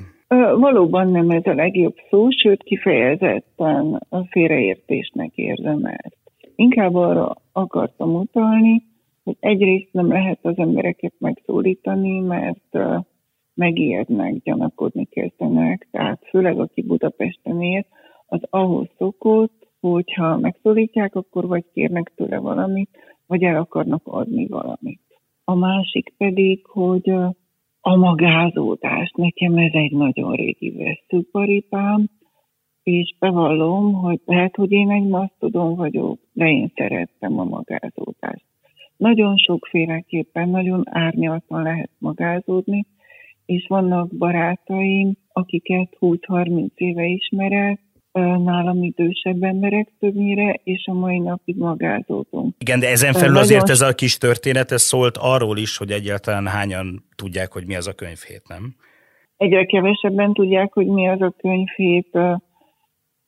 Valóban 0.58 1.10
nem 1.10 1.30
ez 1.30 1.46
a 1.46 1.54
legjobb 1.54 1.94
szó, 2.10 2.30
sőt 2.30 2.62
kifejezetten 2.62 4.06
a 4.08 4.26
félreértésnek 4.30 5.30
érzem 5.34 5.84
ezt. 5.84 6.25
Inkább 6.56 6.94
arra 6.94 7.36
akartam 7.52 8.14
utalni, 8.14 8.82
hogy 9.24 9.36
egyrészt 9.40 9.92
nem 9.92 10.08
lehet 10.08 10.38
az 10.42 10.58
embereket 10.58 11.12
megszólítani, 11.18 12.20
mert 12.20 12.78
megijednek, 13.54 14.42
gyanakodni 14.42 15.04
kezdenek, 15.04 15.88
tehát 15.90 16.26
főleg 16.28 16.60
aki 16.60 16.82
Budapesten 16.82 17.62
él, 17.62 17.86
az 18.26 18.40
ahhoz 18.50 18.86
szokott, 18.98 19.68
hogyha 19.80 20.36
megszólítják, 20.36 21.14
akkor 21.14 21.46
vagy 21.46 21.64
kérnek 21.72 22.12
tőle 22.16 22.38
valamit, 22.38 22.90
vagy 23.26 23.42
el 23.42 23.56
akarnak 23.56 24.02
adni 24.04 24.46
valamit. 24.46 25.00
A 25.44 25.54
másik 25.54 26.14
pedig, 26.18 26.66
hogy 26.66 27.10
a 27.80 27.96
magázódás, 27.96 29.12
nekem 29.16 29.56
ez 29.56 29.72
egy 29.72 29.92
nagyon 29.92 30.32
régi 30.32 30.70
veszőparipám, 30.70 32.08
és 32.86 33.14
bevallom, 33.18 33.92
hogy 33.92 34.20
lehet, 34.24 34.54
hogy 34.56 34.72
én 34.72 34.90
egy 34.90 35.06
masztodon 35.06 35.74
vagyok, 35.74 36.18
de 36.32 36.50
én 36.50 36.72
szerettem 36.74 37.38
a 37.38 37.44
magázódást. 37.44 38.44
Nagyon 38.96 39.36
sokféleképpen, 39.36 40.48
nagyon 40.48 40.82
árnyaltan 40.84 41.62
lehet 41.62 41.90
magázódni, 41.98 42.86
és 43.46 43.66
vannak 43.68 44.16
barátaim, 44.16 45.16
akiket 45.32 45.96
20-30 46.00 46.68
éve 46.74 47.04
ismerek, 47.04 47.80
nálam 48.44 48.82
idősebb 48.82 49.42
emberek 49.42 49.92
többnyire, 49.98 50.60
és 50.64 50.86
a 50.86 50.92
mai 50.92 51.18
napig 51.18 51.56
magázódunk. 51.56 52.54
Igen, 52.58 52.80
de 52.80 52.88
ezen 52.88 53.12
felül 53.12 53.36
azért 53.36 53.68
ez 53.68 53.80
a 53.80 53.94
kis 53.94 54.18
történet, 54.18 54.70
ez 54.70 54.82
szólt 54.82 55.16
arról 55.16 55.58
is, 55.58 55.76
hogy 55.76 55.90
egyáltalán 55.90 56.46
hányan 56.46 57.04
tudják, 57.16 57.52
hogy 57.52 57.66
mi 57.66 57.76
az 57.76 57.86
a 57.86 57.94
könyvhét, 57.94 58.42
nem? 58.48 58.74
Egyre 59.36 59.64
kevesebben 59.64 60.32
tudják, 60.32 60.72
hogy 60.72 60.86
mi 60.86 61.08
az 61.08 61.20
a 61.20 61.34
könyvhét 61.38 62.18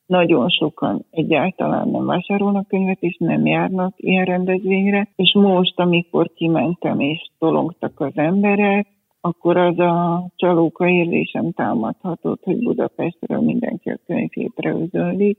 nagyon 0.09 0.49
sokan 0.49 1.05
egyáltalán 1.11 1.89
nem 1.89 2.05
vásárolnak 2.05 2.67
könyvet, 2.67 3.01
és 3.01 3.15
nem 3.19 3.45
járnak 3.45 3.93
ilyen 3.97 4.25
rendezvényre, 4.25 5.07
és 5.15 5.33
most, 5.33 5.79
amikor 5.79 6.31
kimentem 6.35 6.99
és 6.99 7.29
tolongtak 7.39 7.99
az 7.99 8.11
emberek, 8.15 8.87
akkor 9.21 9.57
az 9.57 9.79
a 9.79 10.25
csalóka 10.35 10.87
érzésem 10.87 11.51
támadhatott, 11.51 12.43
hogy 12.43 12.63
Budapestről 12.63 13.39
mindenki 13.39 13.89
a 13.89 13.99
könyvhétre 14.05 14.73
özönlik, 14.73 15.37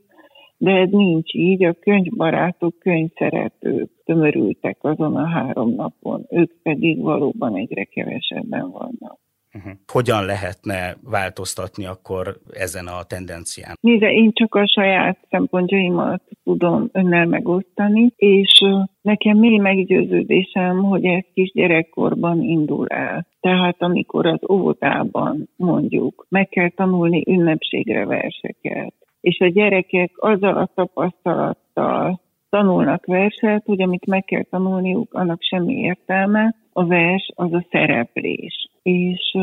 de 0.57 0.71
ez 0.71 0.89
nincs 0.89 1.33
így, 1.33 1.63
a 1.63 1.73
könyvbarátok, 1.73 2.79
könyvszeretők 2.79 3.89
tömörültek 4.05 4.77
azon 4.81 5.15
a 5.15 5.27
három 5.27 5.73
napon, 5.75 6.25
ők 6.29 6.61
pedig 6.63 7.01
valóban 7.01 7.55
egyre 7.55 7.83
kevesebben 7.83 8.71
vannak. 8.71 9.19
Uh-huh. 9.53 9.71
Hogyan 9.91 10.25
lehetne 10.25 10.95
változtatni 11.03 11.85
akkor 11.85 12.37
ezen 12.51 12.87
a 12.87 13.03
tendencián? 13.03 13.75
Nézze, 13.81 14.11
én 14.11 14.31
csak 14.33 14.55
a 14.55 14.67
saját 14.67 15.17
szempontjaimat 15.29 16.21
tudom 16.43 16.89
önnel 16.91 17.25
megosztani, 17.25 18.13
és 18.15 18.65
nekem 19.01 19.37
mély 19.37 19.57
meggyőződésem, 19.57 20.83
hogy 20.83 21.05
ez 21.05 21.23
kisgyerekkorban 21.33 22.41
indul 22.41 22.87
el. 22.87 23.27
Tehát 23.39 23.81
amikor 23.81 24.25
az 24.25 24.39
óvodában 24.49 25.49
mondjuk 25.55 26.25
meg 26.29 26.49
kell 26.49 26.69
tanulni 26.69 27.23
ünnepségre 27.27 28.05
verseket, 28.05 28.93
és 29.21 29.39
a 29.39 29.47
gyerekek 29.47 30.11
azzal 30.15 30.57
a 30.57 30.69
tapasztalattal 30.75 32.19
tanulnak 32.49 33.05
verset, 33.05 33.63
hogy 33.65 33.81
amit 33.81 34.05
meg 34.05 34.23
kell 34.23 34.43
tanulniuk, 34.43 35.13
annak 35.13 35.41
semmi 35.41 35.73
értelme, 35.73 36.55
a 36.73 36.85
vers 36.85 37.31
az 37.35 37.53
a 37.53 37.65
szereplés. 37.71 38.70
És 38.81 39.37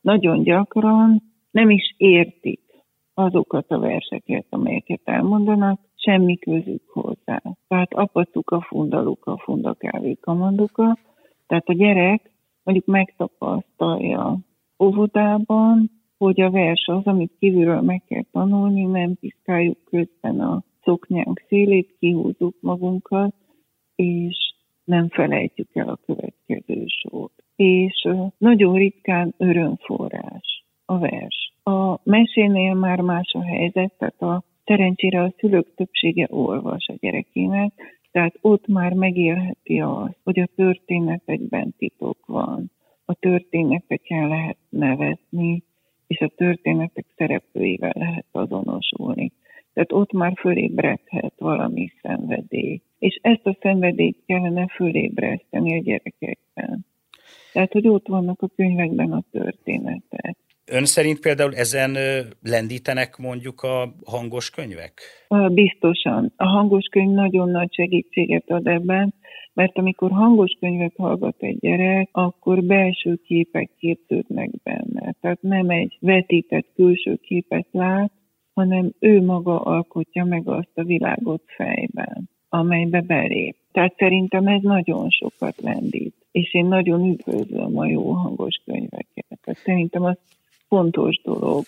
nagyon 0.00 0.42
gyakran 0.42 1.22
nem 1.50 1.70
is 1.70 1.94
értik 1.96 2.60
azokat 3.14 3.70
a 3.70 3.78
verseket, 3.78 4.46
amelyeket 4.50 5.00
elmondanak, 5.04 5.80
semmi 5.94 6.38
közük 6.38 6.82
hozzá. 6.88 7.42
Tehát 7.68 7.94
apacuka, 7.94 8.60
fundaluka, 8.60 9.38
fundakávéka, 9.38 10.34
manduka. 10.34 10.98
Tehát 11.46 11.68
a 11.68 11.72
gyerek 11.72 12.30
mondjuk 12.62 12.86
megtapasztalja 12.86 14.38
óvodában, 14.82 15.90
hogy 16.18 16.40
a 16.40 16.50
vers 16.50 16.86
az, 16.86 17.04
amit 17.04 17.32
kívülről 17.38 17.80
meg 17.80 18.02
kell 18.06 18.24
tanulni, 18.32 18.84
nem 18.84 19.14
piszkáljuk 19.20 19.78
közben 19.84 20.40
a 20.40 20.62
szoknyánk 20.82 21.42
szélét, 21.48 21.96
kihúzzuk 21.98 22.56
magunkat, 22.60 23.34
és 23.94 24.47
nem 24.88 25.08
felejtjük 25.08 25.68
el 25.72 25.88
a 25.88 25.98
következő 26.06 26.84
sort. 26.86 27.32
És 27.56 28.08
nagyon 28.38 28.74
ritkán 28.74 29.34
örömforrás 29.36 30.64
a 30.84 30.98
vers. 30.98 31.52
A 31.62 31.98
mesénél 32.02 32.74
már 32.74 33.00
más 33.00 33.32
a 33.32 33.42
helyzet, 33.42 33.92
tehát 33.98 34.22
a 34.22 34.42
szerencsére 34.64 35.22
a 35.22 35.32
szülők 35.38 35.74
többsége 35.74 36.26
olvas 36.30 36.88
a 36.88 36.94
gyerekének, 37.00 37.72
tehát 38.10 38.34
ott 38.40 38.66
már 38.66 38.92
megélheti 38.92 39.80
azt, 39.80 40.18
hogy 40.24 40.40
a 40.40 40.48
történetekben 40.56 41.74
titok 41.78 42.26
van, 42.26 42.70
a 43.04 43.14
történeteken 43.14 44.28
lehet 44.28 44.58
nevetni, 44.68 45.62
és 46.06 46.20
a 46.20 46.32
történetek 46.36 47.06
szereplőivel 47.16 47.92
lehet 47.94 48.26
azonosulni. 48.32 49.32
Tehát 49.78 49.92
ott 50.02 50.12
már 50.12 50.32
fölébredhet 50.40 51.32
valami 51.38 51.90
szenvedély. 52.02 52.80
És 52.98 53.18
ezt 53.22 53.46
a 53.46 53.56
szenvedélyt 53.60 54.18
kellene 54.26 54.66
fölébreszteni 54.66 55.78
a 55.78 55.82
gyerekekben. 55.82 56.86
Tehát, 57.52 57.72
hogy 57.72 57.88
ott 57.88 58.06
vannak 58.06 58.42
a 58.42 58.48
könyvekben 58.56 59.12
a 59.12 59.22
történetek. 59.30 60.36
Ön 60.66 60.84
szerint 60.84 61.20
például 61.20 61.54
ezen 61.54 61.96
lendítenek 62.42 63.16
mondjuk 63.16 63.62
a 63.62 63.94
hangos 64.04 64.50
könyvek? 64.50 65.00
Biztosan. 65.52 66.32
A 66.36 66.46
hangos 66.46 66.86
könyv 66.90 67.10
nagyon 67.10 67.50
nagy 67.50 67.72
segítséget 67.72 68.50
ad 68.50 68.66
ebben, 68.66 69.14
mert 69.52 69.78
amikor 69.78 70.10
hangos 70.10 70.52
könyvet 70.60 70.94
hallgat 70.96 71.36
egy 71.38 71.58
gyerek, 71.58 72.08
akkor 72.12 72.62
belső 72.62 73.20
képek 73.26 73.70
képződnek 73.78 74.50
benne. 74.62 75.14
Tehát 75.20 75.42
nem 75.42 75.70
egy 75.70 75.96
vetített 76.00 76.66
külső 76.74 77.18
képet 77.22 77.66
lát, 77.70 78.12
hanem 78.58 78.90
ő 78.98 79.24
maga 79.24 79.60
alkotja 79.60 80.24
meg 80.24 80.48
azt 80.48 80.70
a 80.74 80.82
világot 80.82 81.42
fejben, 81.46 82.28
amelybe 82.48 83.00
belép. 83.00 83.56
Tehát 83.72 83.94
szerintem 83.96 84.46
ez 84.46 84.62
nagyon 84.62 85.10
sokat 85.10 85.60
lendít, 85.60 86.14
és 86.32 86.54
én 86.54 86.66
nagyon 86.66 87.04
üdvözlöm 87.04 87.78
a 87.78 87.86
jó 87.86 88.10
hangos 88.12 88.62
könyveket. 88.64 89.38
Tehát 89.42 89.60
szerintem 89.64 90.02
az 90.04 90.16
fontos 90.68 91.20
dolog 91.24 91.64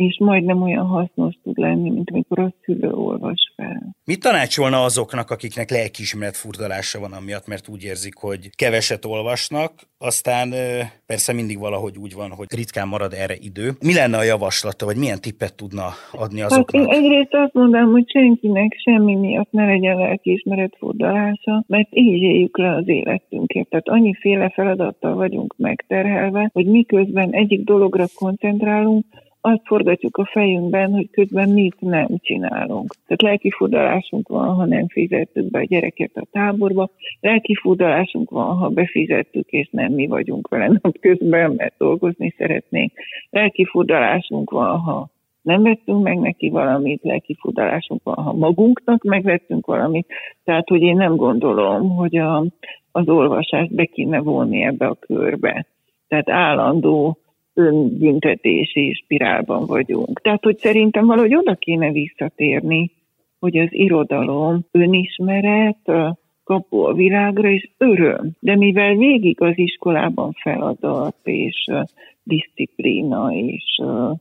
és 0.00 0.18
majdnem 0.18 0.62
olyan 0.62 0.86
hasznos 0.86 1.34
tud 1.42 1.58
lenni, 1.58 1.90
mint 1.90 2.10
amikor 2.10 2.38
a 2.38 2.52
szülő 2.64 2.90
olvas 2.90 3.52
fel. 3.56 3.96
Mit 4.04 4.20
tanácsolna 4.20 4.82
azoknak, 4.84 5.30
akiknek 5.30 5.70
lelkiismeret 5.70 6.36
furdalása 6.36 7.00
van 7.00 7.12
amiatt, 7.12 7.46
mert 7.46 7.68
úgy 7.68 7.84
érzik, 7.84 8.14
hogy 8.14 8.50
keveset 8.56 9.04
olvasnak, 9.04 9.72
aztán 9.98 10.54
persze 11.06 11.32
mindig 11.32 11.58
valahogy 11.58 11.96
úgy 11.98 12.14
van, 12.14 12.30
hogy 12.30 12.46
ritkán 12.56 12.88
marad 12.88 13.12
erre 13.12 13.34
idő. 13.40 13.70
Mi 13.80 13.94
lenne 13.94 14.16
a 14.16 14.22
javaslata, 14.22 14.84
vagy 14.84 14.96
milyen 14.96 15.20
tippet 15.20 15.56
tudna 15.56 15.86
adni 16.12 16.40
azoknak? 16.40 16.88
Hát 16.88 16.98
én 16.98 17.04
egyrészt 17.04 17.34
azt 17.34 17.52
mondanám, 17.52 17.90
hogy 17.90 18.10
senkinek 18.10 18.76
semmi 18.84 19.14
miatt 19.14 19.50
ne 19.50 19.64
legyen 19.64 19.96
lelkiismeret 19.96 20.76
furdalása, 20.78 21.64
mert 21.66 21.88
így 21.90 22.22
éljük 22.22 22.58
le 22.58 22.74
az 22.74 22.88
életünket. 22.88 23.68
Tehát 23.68 23.88
annyiféle 23.88 24.50
feladattal 24.50 25.14
vagyunk 25.14 25.54
megterhelve, 25.56 26.50
hogy 26.52 26.66
miközben 26.66 27.30
egyik 27.32 27.64
dologra 27.64 28.04
koncentrálunk, 28.14 29.04
azt 29.40 29.62
forgatjuk 29.64 30.16
a 30.16 30.28
fejünkben, 30.32 30.92
hogy 30.92 31.10
közben 31.10 31.48
mit 31.48 31.80
nem 31.80 32.08
csinálunk. 32.20 32.94
Tehát 33.06 33.22
lelkifurdalásunk 33.22 34.28
van, 34.28 34.54
ha 34.54 34.64
nem 34.64 34.88
fizettük 34.88 35.50
be 35.50 35.58
a 35.58 35.64
gyereket 35.64 36.10
a 36.14 36.26
táborba, 36.32 36.90
lelkifurdalásunk 37.20 38.30
van, 38.30 38.56
ha 38.56 38.68
befizettük, 38.68 39.48
és 39.48 39.68
nem 39.70 39.92
mi 39.92 40.06
vagyunk 40.06 40.48
vele 40.48 40.66
napközben, 40.82 41.52
mert 41.56 41.74
dolgozni 41.78 42.34
szeretnénk. 42.38 42.92
Lelkifurdalásunk 43.30 44.50
van, 44.50 44.78
ha 44.78 45.08
nem 45.42 45.62
vettünk 45.62 46.02
meg 46.02 46.18
neki 46.18 46.48
valamit, 46.48 47.02
lelkifurdalásunk 47.02 48.02
van, 48.02 48.24
ha 48.24 48.32
magunknak 48.32 49.02
megvettünk 49.02 49.66
valamit. 49.66 50.06
Tehát, 50.44 50.68
hogy 50.68 50.82
én 50.82 50.96
nem 50.96 51.16
gondolom, 51.16 51.96
hogy 51.96 52.16
a, 52.16 52.44
az 52.92 53.08
olvasást 53.08 53.74
be 53.74 53.84
kéne 53.84 54.18
vonni 54.18 54.62
ebbe 54.62 54.86
a 54.86 54.94
körbe. 54.94 55.66
Tehát 56.08 56.28
állandó 56.28 57.18
önbüntetési 57.54 58.92
spirálban 58.92 59.66
vagyunk. 59.66 60.20
Tehát, 60.20 60.44
hogy 60.44 60.58
szerintem 60.58 61.06
valahogy 61.06 61.34
oda 61.34 61.54
kéne 61.54 61.92
visszatérni, 61.92 62.90
hogy 63.38 63.58
az 63.58 63.68
irodalom 63.70 64.64
önismeret, 64.70 65.90
kapu 66.44 66.78
a 66.78 66.92
világra, 66.92 67.48
és 67.48 67.70
öröm. 67.78 68.30
De 68.40 68.56
mivel 68.56 68.94
végig 68.94 69.40
az 69.40 69.58
iskolában 69.58 70.32
feladat, 70.32 71.16
és 71.22 71.66
disziplína, 72.22 73.32
és, 73.32 73.80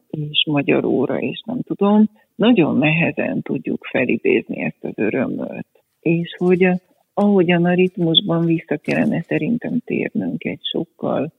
és 0.09 0.45
magyar 0.51 0.85
óra, 0.85 1.19
és 1.19 1.41
nem 1.45 1.61
tudom, 1.61 2.09
nagyon 2.35 2.77
nehezen 2.77 3.41
tudjuk 3.41 3.85
felidézni 3.85 4.61
ezt 4.61 4.83
az 4.83 4.93
örömöt. 4.95 5.67
És 5.99 6.35
hogy 6.37 6.67
ahogyan 7.13 7.65
a 7.65 7.73
ritmusban 7.73 8.45
vissza 8.45 8.77
kellene 8.77 9.21
szerintem 9.21 9.79
térnünk 9.85 10.43
egy 10.43 10.61
sokkal 10.61 11.31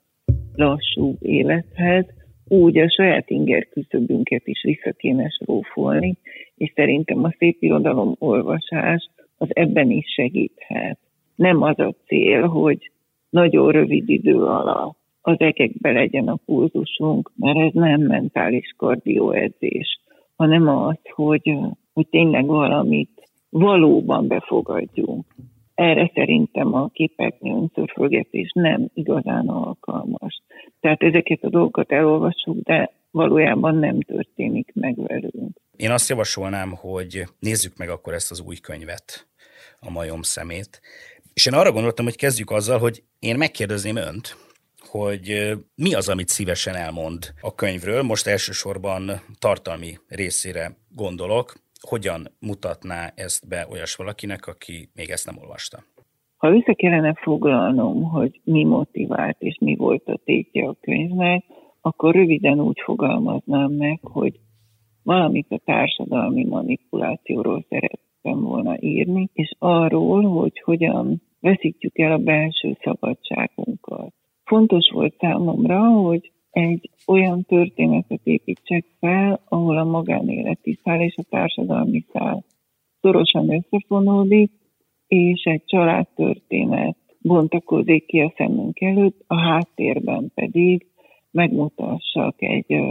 lassú 0.60 1.16
élethez, 1.20 2.06
úgy 2.48 2.78
a 2.78 2.90
saját 2.90 3.30
inger 3.30 3.68
küszöbünket 3.68 4.46
is 4.46 4.62
vissza 4.62 4.92
kéne 4.92 5.28
srófolni, 5.28 6.16
és 6.56 6.72
szerintem 6.74 7.24
a 7.24 7.34
szép 7.38 7.62
irodalom 7.62 8.14
olvasás 8.18 9.10
az 9.38 9.48
ebben 9.50 9.90
is 9.90 10.06
segíthet. 10.14 10.98
Nem 11.34 11.62
az 11.62 11.78
a 11.78 11.94
cél, 12.06 12.46
hogy 12.46 12.90
nagyon 13.30 13.70
rövid 13.70 14.08
idő 14.08 14.44
alatt 14.44 14.98
az 15.22 15.36
egekbe 15.38 15.90
legyen 15.90 16.28
a 16.28 16.38
pulzusunk, 16.44 17.30
mert 17.36 17.58
ez 17.58 17.72
nem 17.72 18.00
mentális 18.00 18.74
kardióedzés, 18.76 20.00
hanem 20.36 20.68
az, 20.68 20.98
hogy, 21.14 21.56
hogy 21.92 22.06
tényleg 22.10 22.46
valamit 22.46 23.28
valóban 23.50 24.26
befogadjunk 24.26 25.24
erre 25.80 26.10
szerintem 26.14 26.74
a 26.74 26.88
képernyő 26.88 27.54
önszörfölgetés 27.54 28.50
nem 28.54 28.90
igazán 28.94 29.48
alkalmas. 29.48 30.42
Tehát 30.80 31.02
ezeket 31.02 31.42
a 31.42 31.48
dolgokat 31.48 31.92
elolvassuk, 31.92 32.56
de 32.62 32.92
valójában 33.10 33.74
nem 33.74 34.00
történik 34.00 34.70
meg 34.74 34.94
velünk. 34.96 35.56
Én 35.76 35.90
azt 35.90 36.08
javasolnám, 36.08 36.70
hogy 36.70 37.24
nézzük 37.38 37.76
meg 37.76 37.88
akkor 37.88 38.14
ezt 38.14 38.30
az 38.30 38.42
új 38.46 38.56
könyvet, 38.56 39.28
a 39.78 39.90
majom 39.90 40.22
szemét. 40.22 40.80
És 41.34 41.46
én 41.46 41.52
arra 41.52 41.72
gondoltam, 41.72 42.04
hogy 42.04 42.16
kezdjük 42.16 42.50
azzal, 42.50 42.78
hogy 42.78 43.02
én 43.18 43.36
megkérdezném 43.36 43.96
önt, 43.96 44.36
hogy 44.88 45.52
mi 45.74 45.94
az, 45.94 46.08
amit 46.08 46.28
szívesen 46.28 46.74
elmond 46.74 47.32
a 47.40 47.54
könyvről. 47.54 48.02
Most 48.02 48.26
elsősorban 48.26 49.10
tartalmi 49.38 49.98
részére 50.08 50.76
gondolok, 50.94 51.54
hogyan 51.88 52.26
mutatná 52.40 53.12
ezt 53.14 53.48
be 53.48 53.66
olyas 53.70 53.96
valakinek, 53.96 54.46
aki 54.46 54.88
még 54.94 55.08
ezt 55.10 55.26
nem 55.26 55.38
olvasta? 55.38 55.78
Ha 56.36 56.54
össze 56.54 56.72
kellene 56.72 57.14
foglalnom, 57.14 58.02
hogy 58.02 58.40
mi 58.44 58.64
motivált 58.64 59.36
és 59.40 59.56
mi 59.60 59.76
volt 59.76 60.08
a 60.08 60.20
tétje 60.24 60.68
a 60.68 60.76
könyvnek, 60.80 61.44
akkor 61.80 62.14
röviden 62.14 62.60
úgy 62.60 62.80
fogalmaznám 62.84 63.72
meg, 63.72 63.98
hogy 64.02 64.40
valamit 65.02 65.46
a 65.50 65.60
társadalmi 65.64 66.44
manipulációról 66.44 67.64
szerettem 67.68 68.40
volna 68.40 68.76
írni, 68.80 69.30
és 69.32 69.54
arról, 69.58 70.22
hogy 70.22 70.60
hogyan 70.64 71.22
veszítjük 71.40 71.98
el 71.98 72.12
a 72.12 72.18
belső 72.18 72.76
szabadságunkat. 72.82 74.12
Fontos 74.44 74.90
volt 74.92 75.14
számomra, 75.18 75.78
hogy 75.78 76.32
egy 76.50 76.90
olyan 77.06 77.44
történetet 77.44 78.20
építsek 78.22 78.84
fel, 79.00 79.40
ahol 79.48 79.78
a 79.78 79.84
magánéleti 79.84 80.78
szál 80.84 81.00
és 81.00 81.14
a 81.16 81.22
társadalmi 81.30 82.04
szál 82.12 82.44
szorosan 83.00 83.52
összefonódik, 83.52 84.50
és 85.06 85.42
egy 85.42 85.62
családtörténet 85.64 86.96
bontakozik 87.18 88.06
ki 88.06 88.20
a 88.20 88.32
szemünk 88.36 88.80
előtt, 88.80 89.24
a 89.26 89.40
háttérben 89.40 90.32
pedig 90.34 90.86
megmutassak 91.30 92.42
egy 92.42 92.82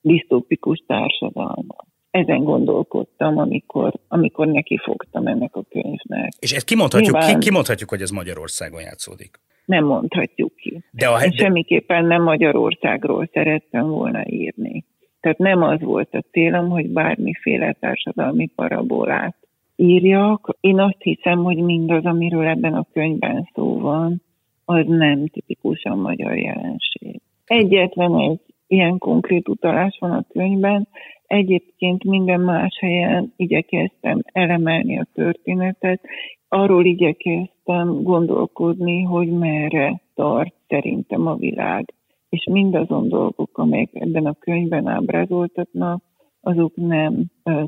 disztópikus 0.00 0.84
társadalmat. 0.86 1.84
Ezen 2.10 2.44
gondolkodtam, 2.44 3.38
amikor, 3.38 3.92
amikor 4.08 4.46
neki 4.46 4.78
fogtam 4.78 5.26
ennek 5.26 5.56
a 5.56 5.62
könyvnek. 5.62 6.32
És 6.38 6.52
ezt 6.52 6.66
kimondhatjuk, 6.66 7.16
Nyilván... 7.16 7.40
kimondhatjuk, 7.40 7.88
hogy 7.88 8.00
ez 8.00 8.10
Magyarországon 8.10 8.80
játszódik? 8.80 9.40
nem 9.66 9.84
mondhatjuk 9.84 10.52
ki. 10.68 10.82
De 10.90 11.08
a... 11.08 11.24
Én 11.24 11.30
semmiképpen 11.30 12.04
nem 12.04 12.22
Magyarországról 12.22 13.28
szerettem 13.32 13.88
volna 13.88 14.22
írni. 14.26 14.84
Tehát 15.20 15.38
nem 15.38 15.62
az 15.62 15.80
volt 15.80 16.14
a 16.14 16.24
célom, 16.30 16.68
hogy 16.68 16.88
bármiféle 16.88 17.76
társadalmi 17.80 18.46
parabolát 18.54 19.36
írjak. 19.76 20.56
Én 20.60 20.80
azt 20.80 21.02
hiszem, 21.02 21.38
hogy 21.44 21.56
mindaz, 21.56 22.04
amiről 22.04 22.46
ebben 22.46 22.74
a 22.74 22.86
könyvben 22.92 23.48
szó 23.54 23.78
van, 23.78 24.22
az 24.64 24.84
nem 24.86 25.26
tipikusan 25.26 25.98
magyar 25.98 26.36
jelenség. 26.36 27.20
Egyetlen 27.44 28.18
egy 28.18 28.40
ilyen 28.66 28.98
konkrét 28.98 29.48
utalás 29.48 29.96
van 30.00 30.10
a 30.10 30.24
könyvben, 30.32 30.88
Egyébként 31.26 32.04
minden 32.04 32.40
más 32.40 32.78
helyen 32.80 33.32
igyekeztem 33.36 34.20
elemelni 34.32 34.98
a 34.98 35.06
történetet, 35.14 36.00
arról 36.48 36.84
igyekeztem 36.84 38.02
gondolkodni, 38.02 39.02
hogy 39.02 39.28
merre 39.28 40.00
tart 40.16 40.54
szerintem 40.68 41.26
a 41.26 41.36
világ. 41.36 41.94
És 42.28 42.46
mindazon 42.50 43.08
dolgok, 43.08 43.58
amelyek 43.58 43.90
ebben 43.92 44.26
a 44.26 44.34
könyvben 44.34 44.86
ábrázoltatnak, 44.86 46.02
azok 46.40 46.76
nem 46.76 47.24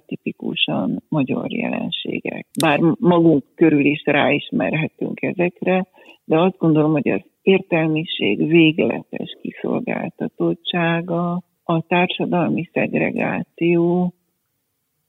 tipikusan 0.06 1.02
magyar 1.08 1.52
jelenségek. 1.52 2.46
Bár 2.60 2.80
magunk 2.98 3.44
körül 3.54 3.84
is 3.84 4.02
ráismerhetünk 4.04 5.22
ezekre, 5.22 5.86
de 6.24 6.40
azt 6.40 6.58
gondolom, 6.58 6.92
hogy 6.92 7.08
az 7.08 7.20
értelmiség 7.42 8.46
végletes 8.46 9.36
kiszolgáltatottsága, 9.42 11.42
a 11.64 11.82
társadalmi 11.86 12.68
szegregáció, 12.72 14.12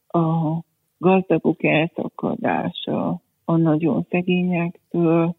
a 0.08 0.60
gazdagok 0.98 1.64
elszakadása, 1.64 3.22
a 3.46 3.58
nagyon 3.58 4.06
szegényektől, 4.10 5.36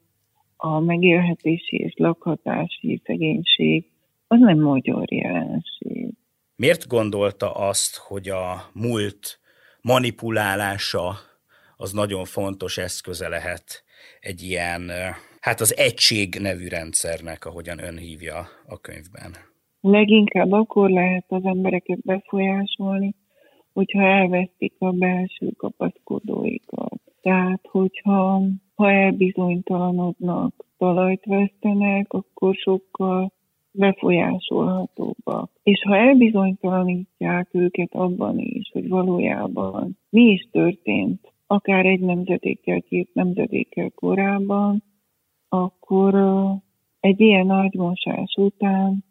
a 0.63 0.81
megélhetési 0.81 1.77
és 1.77 1.93
lakhatási 1.97 3.03
szegénység, 3.05 3.85
az 4.27 4.39
nem 4.39 4.59
magyar 4.59 5.13
jelenség. 5.13 6.09
Miért 6.57 6.87
gondolta 6.87 7.53
azt, 7.53 7.97
hogy 7.97 8.29
a 8.29 8.71
múlt 8.73 9.41
manipulálása 9.83 11.15
az 11.77 11.93
nagyon 11.93 12.25
fontos 12.25 12.79
eszköze 12.79 13.29
lehet 13.29 13.85
egy 14.21 14.43
ilyen, 14.43 14.91
hát 15.41 15.61
az 15.61 15.77
egység 15.77 16.35
nevű 16.41 16.69
rendszernek, 16.69 17.45
ahogyan 17.45 17.79
ön 17.79 17.97
hívja 17.97 18.39
a 18.67 18.81
könyvben? 18.81 19.37
Leginkább 19.81 20.53
akkor 20.53 20.91
lehet 20.91 21.25
az 21.29 21.45
embereket 21.45 22.01
befolyásolni, 22.03 23.15
hogyha 23.73 24.03
elvesztik 24.03 24.75
a 24.79 24.91
belső 24.91 25.51
kapaszkodóikat. 25.57 27.01
Tehát, 27.21 27.61
hogyha 27.71 28.43
ha 28.81 28.91
elbizonytalanodnak, 28.91 30.65
talajt 30.79 31.25
vesztenek, 31.25 32.13
akkor 32.13 32.55
sokkal 32.55 33.33
befolyásolhatóbbak. 33.71 35.51
És 35.63 35.83
ha 35.83 35.97
elbizonytalanítják 35.97 37.49
őket 37.53 37.95
abban 37.95 38.39
is, 38.39 38.71
hogy 38.73 38.89
valójában 38.89 39.99
mi 40.11 40.23
is 40.23 40.49
történt 40.51 41.33
akár 41.47 41.87
egy 41.87 42.01
nemzedékkel, 42.01 42.83
két 42.83 43.15
nemzedékkel 43.15 43.91
korábban, 43.95 44.83
akkor 45.49 46.15
egy 47.01 47.21
ilyen 47.21 47.51
agymosás 47.51 48.35
után 48.37 49.05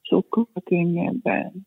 sokkal 0.00 0.46
könnyebben 0.64 1.66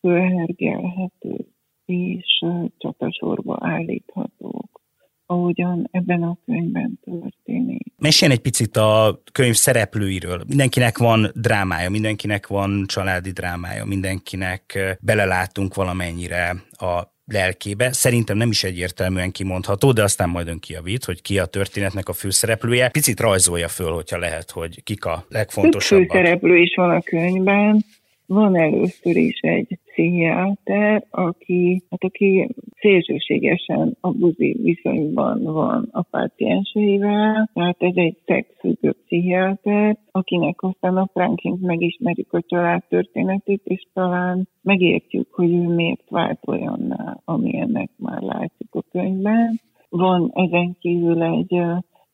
fölhergelhető 0.00 1.46
és 1.84 2.44
csatasorba 2.78 3.56
állíthatók 3.60 4.82
ahogyan 5.26 5.88
ebben 5.90 6.22
a 6.22 6.38
könyvben 6.44 7.00
történik. 7.04 7.92
Meséljen 7.98 8.36
egy 8.36 8.42
picit 8.42 8.76
a 8.76 9.20
könyv 9.32 9.54
szereplőiről. 9.54 10.42
Mindenkinek 10.46 10.98
van 10.98 11.30
drámája, 11.34 11.90
mindenkinek 11.90 12.46
van 12.46 12.84
családi 12.86 13.30
drámája, 13.30 13.84
mindenkinek 13.84 14.78
belelátunk 15.00 15.74
valamennyire 15.74 16.54
a 16.70 17.12
lelkébe. 17.26 17.92
Szerintem 17.92 18.36
nem 18.36 18.50
is 18.50 18.64
egyértelműen 18.64 19.30
kimondható, 19.30 19.92
de 19.92 20.02
aztán 20.02 20.28
majd 20.28 20.48
ön 20.48 20.58
kiavít, 20.58 21.04
hogy 21.04 21.22
ki 21.22 21.38
a 21.38 21.46
történetnek 21.46 22.08
a 22.08 22.12
főszereplője. 22.12 22.88
Picit 22.88 23.20
rajzolja 23.20 23.68
föl, 23.68 23.92
hogyha 23.92 24.18
lehet, 24.18 24.50
hogy 24.50 24.82
kik 24.82 25.04
a 25.04 25.24
legfontosabbak. 25.28 26.06
Több 26.06 26.16
főszereplő 26.16 26.56
is 26.56 26.74
van 26.74 26.90
a 26.90 27.00
könyvben. 27.00 27.84
Van 28.26 28.56
először 28.56 29.16
is 29.16 29.38
egy 29.40 29.78
pszichiáter, 29.84 31.06
aki, 31.10 31.82
hát 31.90 32.04
aki 32.04 32.48
szélsőségesen 32.80 33.96
abuzi 34.00 34.56
viszonyban 34.62 35.42
van 35.42 35.88
a 35.92 36.02
pácienseivel, 36.02 37.50
tehát 37.54 37.76
ez 37.78 37.94
egy 37.94 38.16
szexfüggő 38.26 38.92
pszichiáter, 39.04 39.96
akinek 40.10 40.62
aztán 40.62 40.96
apránként 40.96 41.60
megismerjük 41.60 42.32
a 42.32 42.42
család 42.46 42.82
történetét, 42.88 43.60
és 43.64 43.86
talán 43.92 44.48
megértjük, 44.62 45.28
hogy 45.32 45.52
ő 45.52 45.68
miért 45.68 46.10
vált 46.10 46.40
olyanná, 46.46 47.20
amilyennek 47.24 47.90
már 47.96 48.20
látjuk 48.22 48.74
a 48.74 48.82
könyvben. 48.90 49.60
Van 49.88 50.30
ezen 50.34 50.76
kívül 50.80 51.22
egy 51.22 51.60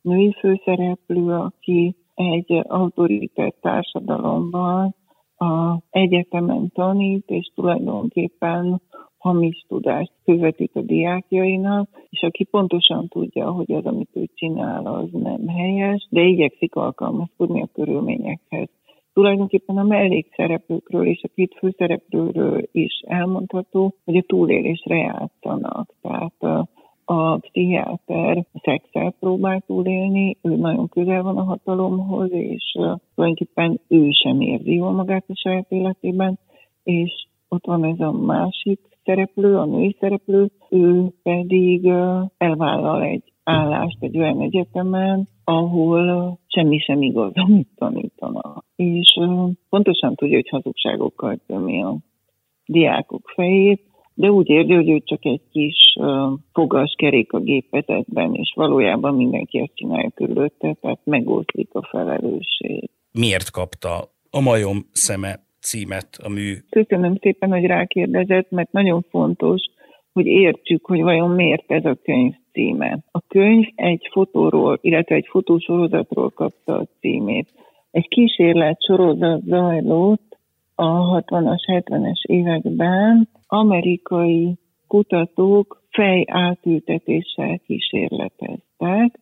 női 0.00 0.36
főszereplő, 0.38 1.32
aki 1.32 1.94
egy 2.14 2.60
autoritett 2.68 3.56
társadalomban 3.60 4.94
a 5.40 5.80
egyetemen 5.90 6.70
tanít, 6.74 7.30
és 7.30 7.50
tulajdonképpen 7.54 8.80
hamis 9.18 9.64
tudást 9.68 10.12
közvetít 10.24 10.76
a 10.76 10.80
diákjainak, 10.80 11.88
és 12.10 12.22
aki 12.22 12.44
pontosan 12.44 13.08
tudja, 13.08 13.50
hogy 13.50 13.72
az, 13.72 13.84
amit 13.84 14.10
ő 14.12 14.28
csinál, 14.34 14.86
az 14.86 15.08
nem 15.12 15.48
helyes, 15.48 16.06
de 16.10 16.22
igyekszik 16.22 16.74
alkalmazkodni 16.74 17.62
a 17.62 17.68
körülményekhez. 17.72 18.68
Tulajdonképpen 19.12 19.76
a 19.76 19.82
mellékszereplőkről 19.82 21.06
és 21.06 21.22
a 21.22 21.30
két 21.34 21.54
főszereplőről 21.58 22.62
is 22.72 23.02
elmondható, 23.06 23.94
hogy 24.04 24.16
a 24.16 24.24
túlélésre 24.26 24.96
játszanak. 24.96 25.94
Tehát 26.02 26.68
a 27.10 27.36
pszichiáter 27.38 28.46
szexel 28.62 29.14
próbál 29.20 29.62
túlélni, 29.66 30.36
ő 30.42 30.56
nagyon 30.56 30.88
közel 30.88 31.22
van 31.22 31.36
a 31.36 31.42
hatalomhoz, 31.42 32.32
és 32.32 32.72
tulajdonképpen 33.14 33.80
ő 33.88 34.10
sem 34.10 34.40
érzi 34.40 34.74
jól 34.74 34.92
magát 34.92 35.24
a 35.28 35.32
saját 35.34 35.66
életében, 35.68 36.38
és 36.82 37.26
ott 37.48 37.66
van 37.66 37.84
ez 37.84 38.00
a 38.00 38.12
másik 38.12 38.80
szereplő, 39.04 39.56
a 39.56 39.64
női 39.64 39.96
szereplő, 40.00 40.50
ő 40.68 41.12
pedig 41.22 41.86
elvállal 42.36 43.02
egy 43.02 43.32
állást 43.44 43.96
egy 44.00 44.18
olyan 44.18 44.40
egyetemen, 44.40 45.28
ahol 45.44 46.38
semmi 46.46 46.78
sem 46.78 47.02
igaz, 47.02 47.32
amit 47.46 47.68
tanítanak. 47.76 48.64
És 48.76 49.18
pontosan 49.68 50.14
tudja, 50.14 50.36
hogy 50.36 50.48
hazugságokkal 50.48 51.38
tömi 51.46 51.82
a 51.82 51.96
diákok 52.66 53.32
fejét, 53.34 53.89
de 54.20 54.30
úgy 54.30 54.48
érzi, 54.48 54.72
hogy 54.74 54.88
ő 54.88 55.00
csak 55.04 55.24
egy 55.24 55.40
kis 55.52 55.96
uh, 56.00 56.32
fogaskerék 56.52 57.32
a 57.32 57.38
gépezetben, 57.38 58.34
és 58.34 58.52
valójában 58.54 59.14
mindenki 59.14 59.58
ezt 59.58 59.74
csinálja 59.74 60.10
körülötte, 60.14 60.76
tehát 60.80 61.00
megoszlik 61.04 61.68
a 61.72 61.86
felelősség. 61.90 62.90
Miért 63.12 63.50
kapta 63.50 63.94
a 64.30 64.40
majom 64.40 64.76
szeme 64.92 65.40
címet 65.60 66.08
a 66.24 66.28
mű? 66.28 66.54
Köszönöm 66.70 67.16
szépen, 67.20 67.50
hogy 67.50 67.64
rákérdezett, 67.64 68.50
mert 68.50 68.72
nagyon 68.72 69.04
fontos, 69.10 69.62
hogy 70.12 70.26
értsük, 70.26 70.86
hogy 70.86 71.02
vajon 71.02 71.30
miért 71.30 71.70
ez 71.70 71.84
a 71.84 71.98
könyv 72.04 72.34
címe. 72.52 72.98
A 73.10 73.20
könyv 73.28 73.66
egy 73.74 74.08
fotóról, 74.12 74.78
illetve 74.80 75.14
egy 75.14 75.26
fotósorozatról 75.30 76.30
kapta 76.30 76.74
a 76.74 76.86
címét. 77.00 77.48
Egy 77.90 78.08
kísérlet 78.08 78.82
sorozat 78.82 79.42
zajlott 79.42 80.38
a 80.74 81.20
60-as, 81.20 81.62
70-es 81.66 82.22
években 82.22 83.28
amerikai 83.52 84.58
kutatók 84.86 85.82
fej 85.90 86.24
átültetéssel 86.28 87.58
kísérleteztek, 87.58 89.20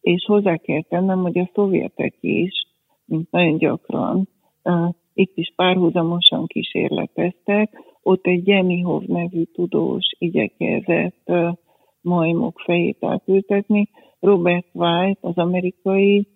és 0.00 0.24
hozzá 0.26 0.56
kell 0.56 0.82
tennem, 0.82 1.18
hogy 1.18 1.38
a 1.38 1.50
szovjetek 1.54 2.14
is, 2.20 2.52
mint 3.04 3.30
nagyon 3.30 3.56
gyakran, 3.56 4.28
itt 5.14 5.36
is 5.36 5.52
párhuzamosan 5.56 6.46
kísérleteztek. 6.46 7.70
Ott 8.02 8.26
egy 8.26 8.46
Jemihov 8.46 9.02
nevű 9.02 9.42
tudós 9.42 10.04
igyekezett 10.18 11.32
majmok 12.00 12.60
fejét 12.64 13.04
átültetni, 13.04 13.88
Robert 14.20 14.66
White, 14.72 15.18
az 15.20 15.36
amerikai 15.36 16.26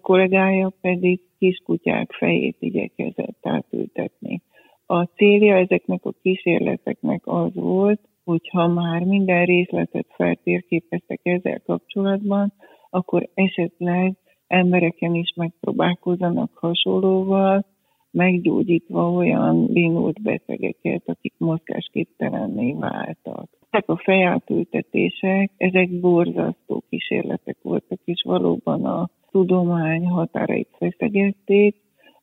kollégája 0.00 0.72
pedig 0.80 1.20
kiskutyák 1.38 2.12
fejét 2.12 2.56
igyekezett 2.60 3.38
átültetni. 3.42 4.42
A 4.90 5.04
célja 5.04 5.56
ezeknek 5.56 6.04
a 6.04 6.12
kísérleteknek 6.22 7.20
az 7.24 7.54
volt, 7.54 8.00
hogyha 8.24 8.68
már 8.68 9.04
minden 9.04 9.44
részletet 9.44 10.06
feltérképeztek 10.08 11.20
ezzel 11.22 11.60
kapcsolatban, 11.66 12.52
akkor 12.90 13.28
esetleg 13.34 14.16
embereken 14.46 15.14
is 15.14 15.32
megpróbálkozzanak 15.36 16.50
hasonlóval, 16.54 17.64
meggyógyítva 18.10 19.12
olyan 19.12 19.66
bénult 19.66 20.22
betegeket, 20.22 21.02
akik 21.06 21.34
mozgásképtelenné 21.38 22.72
váltak. 22.72 23.48
Ezek 23.70 23.88
a 23.88 23.96
fejátültetések, 23.96 25.50
ezek 25.56 26.00
borzasztó 26.00 26.82
kísérletek 26.88 27.56
voltak, 27.62 27.98
és 28.04 28.22
valóban 28.26 28.84
a 28.84 29.08
tudomány 29.30 30.06
határait 30.06 30.68
feszegették. 30.78 31.76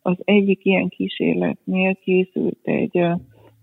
Az 0.08 0.18
egyik 0.24 0.65
ilyen 0.65 0.88
kísérletnél 0.88 1.96
készült 1.96 2.60
egy 2.63 3.06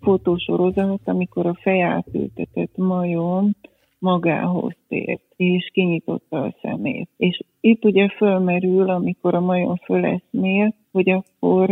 fotósorozat, 0.00 1.00
amikor 1.04 1.46
a 1.46 1.58
fejátültetett 1.60 2.76
majom 2.76 3.50
magához 3.98 4.74
tért, 4.88 5.22
és 5.36 5.70
kinyitotta 5.72 6.42
a 6.42 6.54
szemét. 6.62 7.08
És 7.16 7.40
itt 7.60 7.84
ugye 7.84 8.08
fölmerül, 8.08 8.90
amikor 8.90 9.34
a 9.34 9.40
majom 9.40 9.76
föleszmél, 9.76 10.74
hogy 10.92 11.10
akkor 11.10 11.68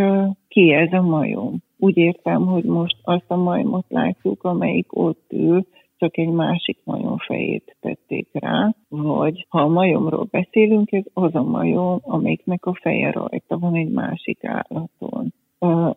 ki 0.48 0.72
ez 0.72 0.92
a 0.92 1.02
majom. 1.02 1.62
Úgy 1.78 1.96
értem, 1.96 2.46
hogy 2.46 2.64
most 2.64 2.96
azt 3.02 3.30
a 3.30 3.36
majmot 3.36 3.86
látjuk, 3.88 4.44
amelyik 4.44 4.96
ott 4.96 5.26
ül, 5.28 5.66
csak 6.00 6.18
egy 6.18 6.28
másik 6.28 6.78
majom 6.84 7.16
fejét 7.18 7.76
tették 7.80 8.28
rá, 8.32 8.74
vagy 8.88 9.46
ha 9.48 9.60
a 9.60 9.68
majomról 9.68 10.28
beszélünk, 10.30 10.92
ez 10.92 11.04
az 11.12 11.34
a 11.34 11.42
majom, 11.42 11.98
amelyiknek 12.02 12.66
a 12.66 12.74
feje 12.74 13.10
rajta 13.10 13.58
van 13.58 13.74
egy 13.74 13.90
másik 13.90 14.44
állaton. 14.44 15.32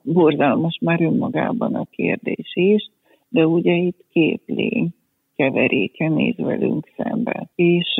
Borzalmas 0.02 0.78
már 0.82 1.02
önmagában 1.02 1.76
a 1.76 1.86
kérdés 1.92 2.52
is, 2.54 2.92
de 3.30 3.48
ugye 3.48 3.74
itt 3.74 4.06
két 4.12 4.42
lény 4.46 4.94
keveréke 5.36 6.10
néz 6.10 6.38
velünk 6.38 6.92
szembe. 6.98 7.50
És 7.56 7.98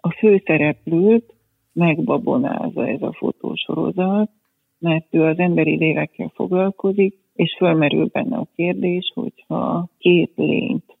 a 0.00 0.10
főszereplőt 0.10 1.34
megbabonázza 1.72 2.88
ez 2.88 3.02
a 3.02 3.12
fotósorozat, 3.12 4.30
mert 4.78 5.06
ő 5.10 5.22
az 5.22 5.38
emberi 5.38 5.76
lélekkel 5.76 6.32
foglalkozik, 6.34 7.18
és 7.34 7.54
fölmerül 7.58 8.08
benne 8.12 8.36
a 8.36 8.48
kérdés, 8.54 9.12
hogyha 9.14 9.88
két 9.98 10.32
lényt 10.36 10.95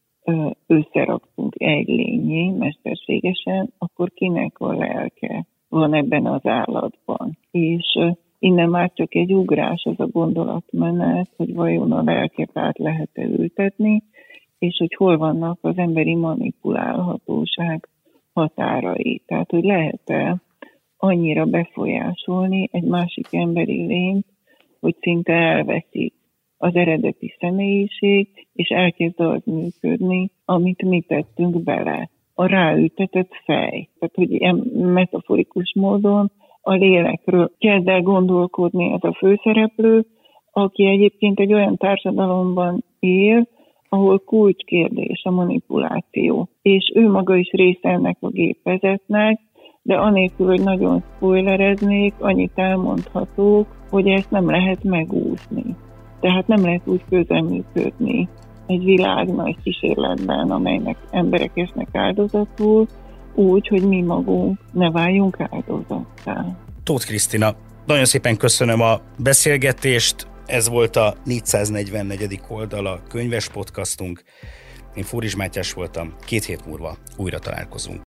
összeraktunk 0.66 1.54
egy 1.58 1.88
lényé 1.88 2.50
mesterségesen, 2.50 3.72
akkor 3.78 4.10
kinek 4.14 4.58
a 4.58 4.72
lelke 4.72 5.46
van 5.68 5.94
ebben 5.94 6.26
az 6.26 6.46
állatban. 6.46 7.38
És 7.50 7.98
innen 8.38 8.68
már 8.68 8.92
csak 8.94 9.14
egy 9.14 9.32
ugrás 9.34 9.82
az 9.84 10.00
a 10.00 10.06
gondolatmenet, 10.06 11.30
hogy 11.36 11.54
vajon 11.54 11.92
a 11.92 12.02
lelket 12.02 12.50
át 12.52 12.78
lehet-e 12.78 13.22
ültetni, 13.22 14.02
és 14.58 14.76
hogy 14.78 14.94
hol 14.94 15.16
vannak 15.16 15.58
az 15.60 15.78
emberi 15.78 16.14
manipulálhatóság 16.14 17.88
határai. 18.32 19.22
Tehát, 19.26 19.50
hogy 19.50 19.64
lehet-e 19.64 20.40
annyira 20.96 21.44
befolyásolni 21.44 22.68
egy 22.72 22.84
másik 22.84 23.26
emberi 23.30 23.86
lényt, 23.86 24.26
hogy 24.80 24.96
szinte 25.00 25.32
elveszik 25.32 26.14
az 26.58 26.74
eredeti 26.74 27.36
személyiség, 27.38 28.28
és 28.52 28.68
elkezd 28.68 29.20
az 29.20 29.42
működni, 29.44 30.30
amit 30.44 30.82
mi 30.82 31.00
tettünk 31.00 31.62
bele. 31.62 32.10
A 32.34 32.46
ráültetett 32.46 33.30
fej. 33.44 33.88
Tehát, 33.98 34.14
hogy 34.14 34.32
ilyen 34.32 34.56
metaforikus 34.74 35.72
módon 35.74 36.30
a 36.60 36.72
lélekről 36.72 37.50
kezd 37.58 37.88
el 37.88 38.00
gondolkodni 38.00 38.92
ez 38.92 39.02
a 39.02 39.14
főszereplő, 39.18 40.06
aki 40.52 40.86
egyébként 40.86 41.40
egy 41.40 41.52
olyan 41.52 41.76
társadalomban 41.76 42.84
él, 42.98 43.46
ahol 43.88 44.18
kulcskérdés 44.18 45.22
a 45.24 45.30
manipuláció, 45.30 46.48
és 46.62 46.92
ő 46.94 47.10
maga 47.10 47.36
is 47.36 47.50
része 47.50 47.88
ennek 47.88 48.16
a 48.20 48.28
gépezetnek, 48.28 49.40
de 49.82 49.94
anélkül, 49.94 50.46
hogy 50.46 50.62
nagyon 50.62 51.02
spoilereznék, 51.16 52.14
annyit 52.18 52.52
elmondhatók, 52.54 53.66
hogy 53.90 54.08
ezt 54.08 54.30
nem 54.30 54.50
lehet 54.50 54.84
megúszni. 54.84 55.76
Tehát 56.20 56.46
nem 56.46 56.64
lehet 56.64 56.82
úgy 56.84 57.02
közeműködni 57.08 58.28
egy 58.66 58.84
világ 58.84 59.34
nagy 59.34 59.56
kísérletben, 59.62 60.50
amelynek 60.50 60.96
emberek 61.10 61.50
esnek 61.54 61.88
áldozatul, 61.92 62.88
úgy, 63.34 63.68
hogy 63.68 63.82
mi 63.82 64.02
magunk 64.02 64.58
ne 64.72 64.90
váljunk 64.90 65.36
áldozattá. 65.40 66.56
Tóth 66.82 67.06
Krisztina, 67.06 67.54
nagyon 67.86 68.04
szépen 68.04 68.36
köszönöm 68.36 68.80
a 68.80 69.00
beszélgetést, 69.18 70.26
ez 70.46 70.68
volt 70.68 70.96
a 70.96 71.14
444. 71.24 72.40
oldala 72.48 73.00
könyves 73.08 73.48
podcastunk. 73.48 74.22
Én 74.94 75.04
Fóris 75.04 75.36
Mátyás 75.36 75.72
voltam, 75.72 76.14
két 76.24 76.44
hét 76.44 76.66
múlva 76.66 76.96
újra 77.16 77.38
találkozunk. 77.38 78.02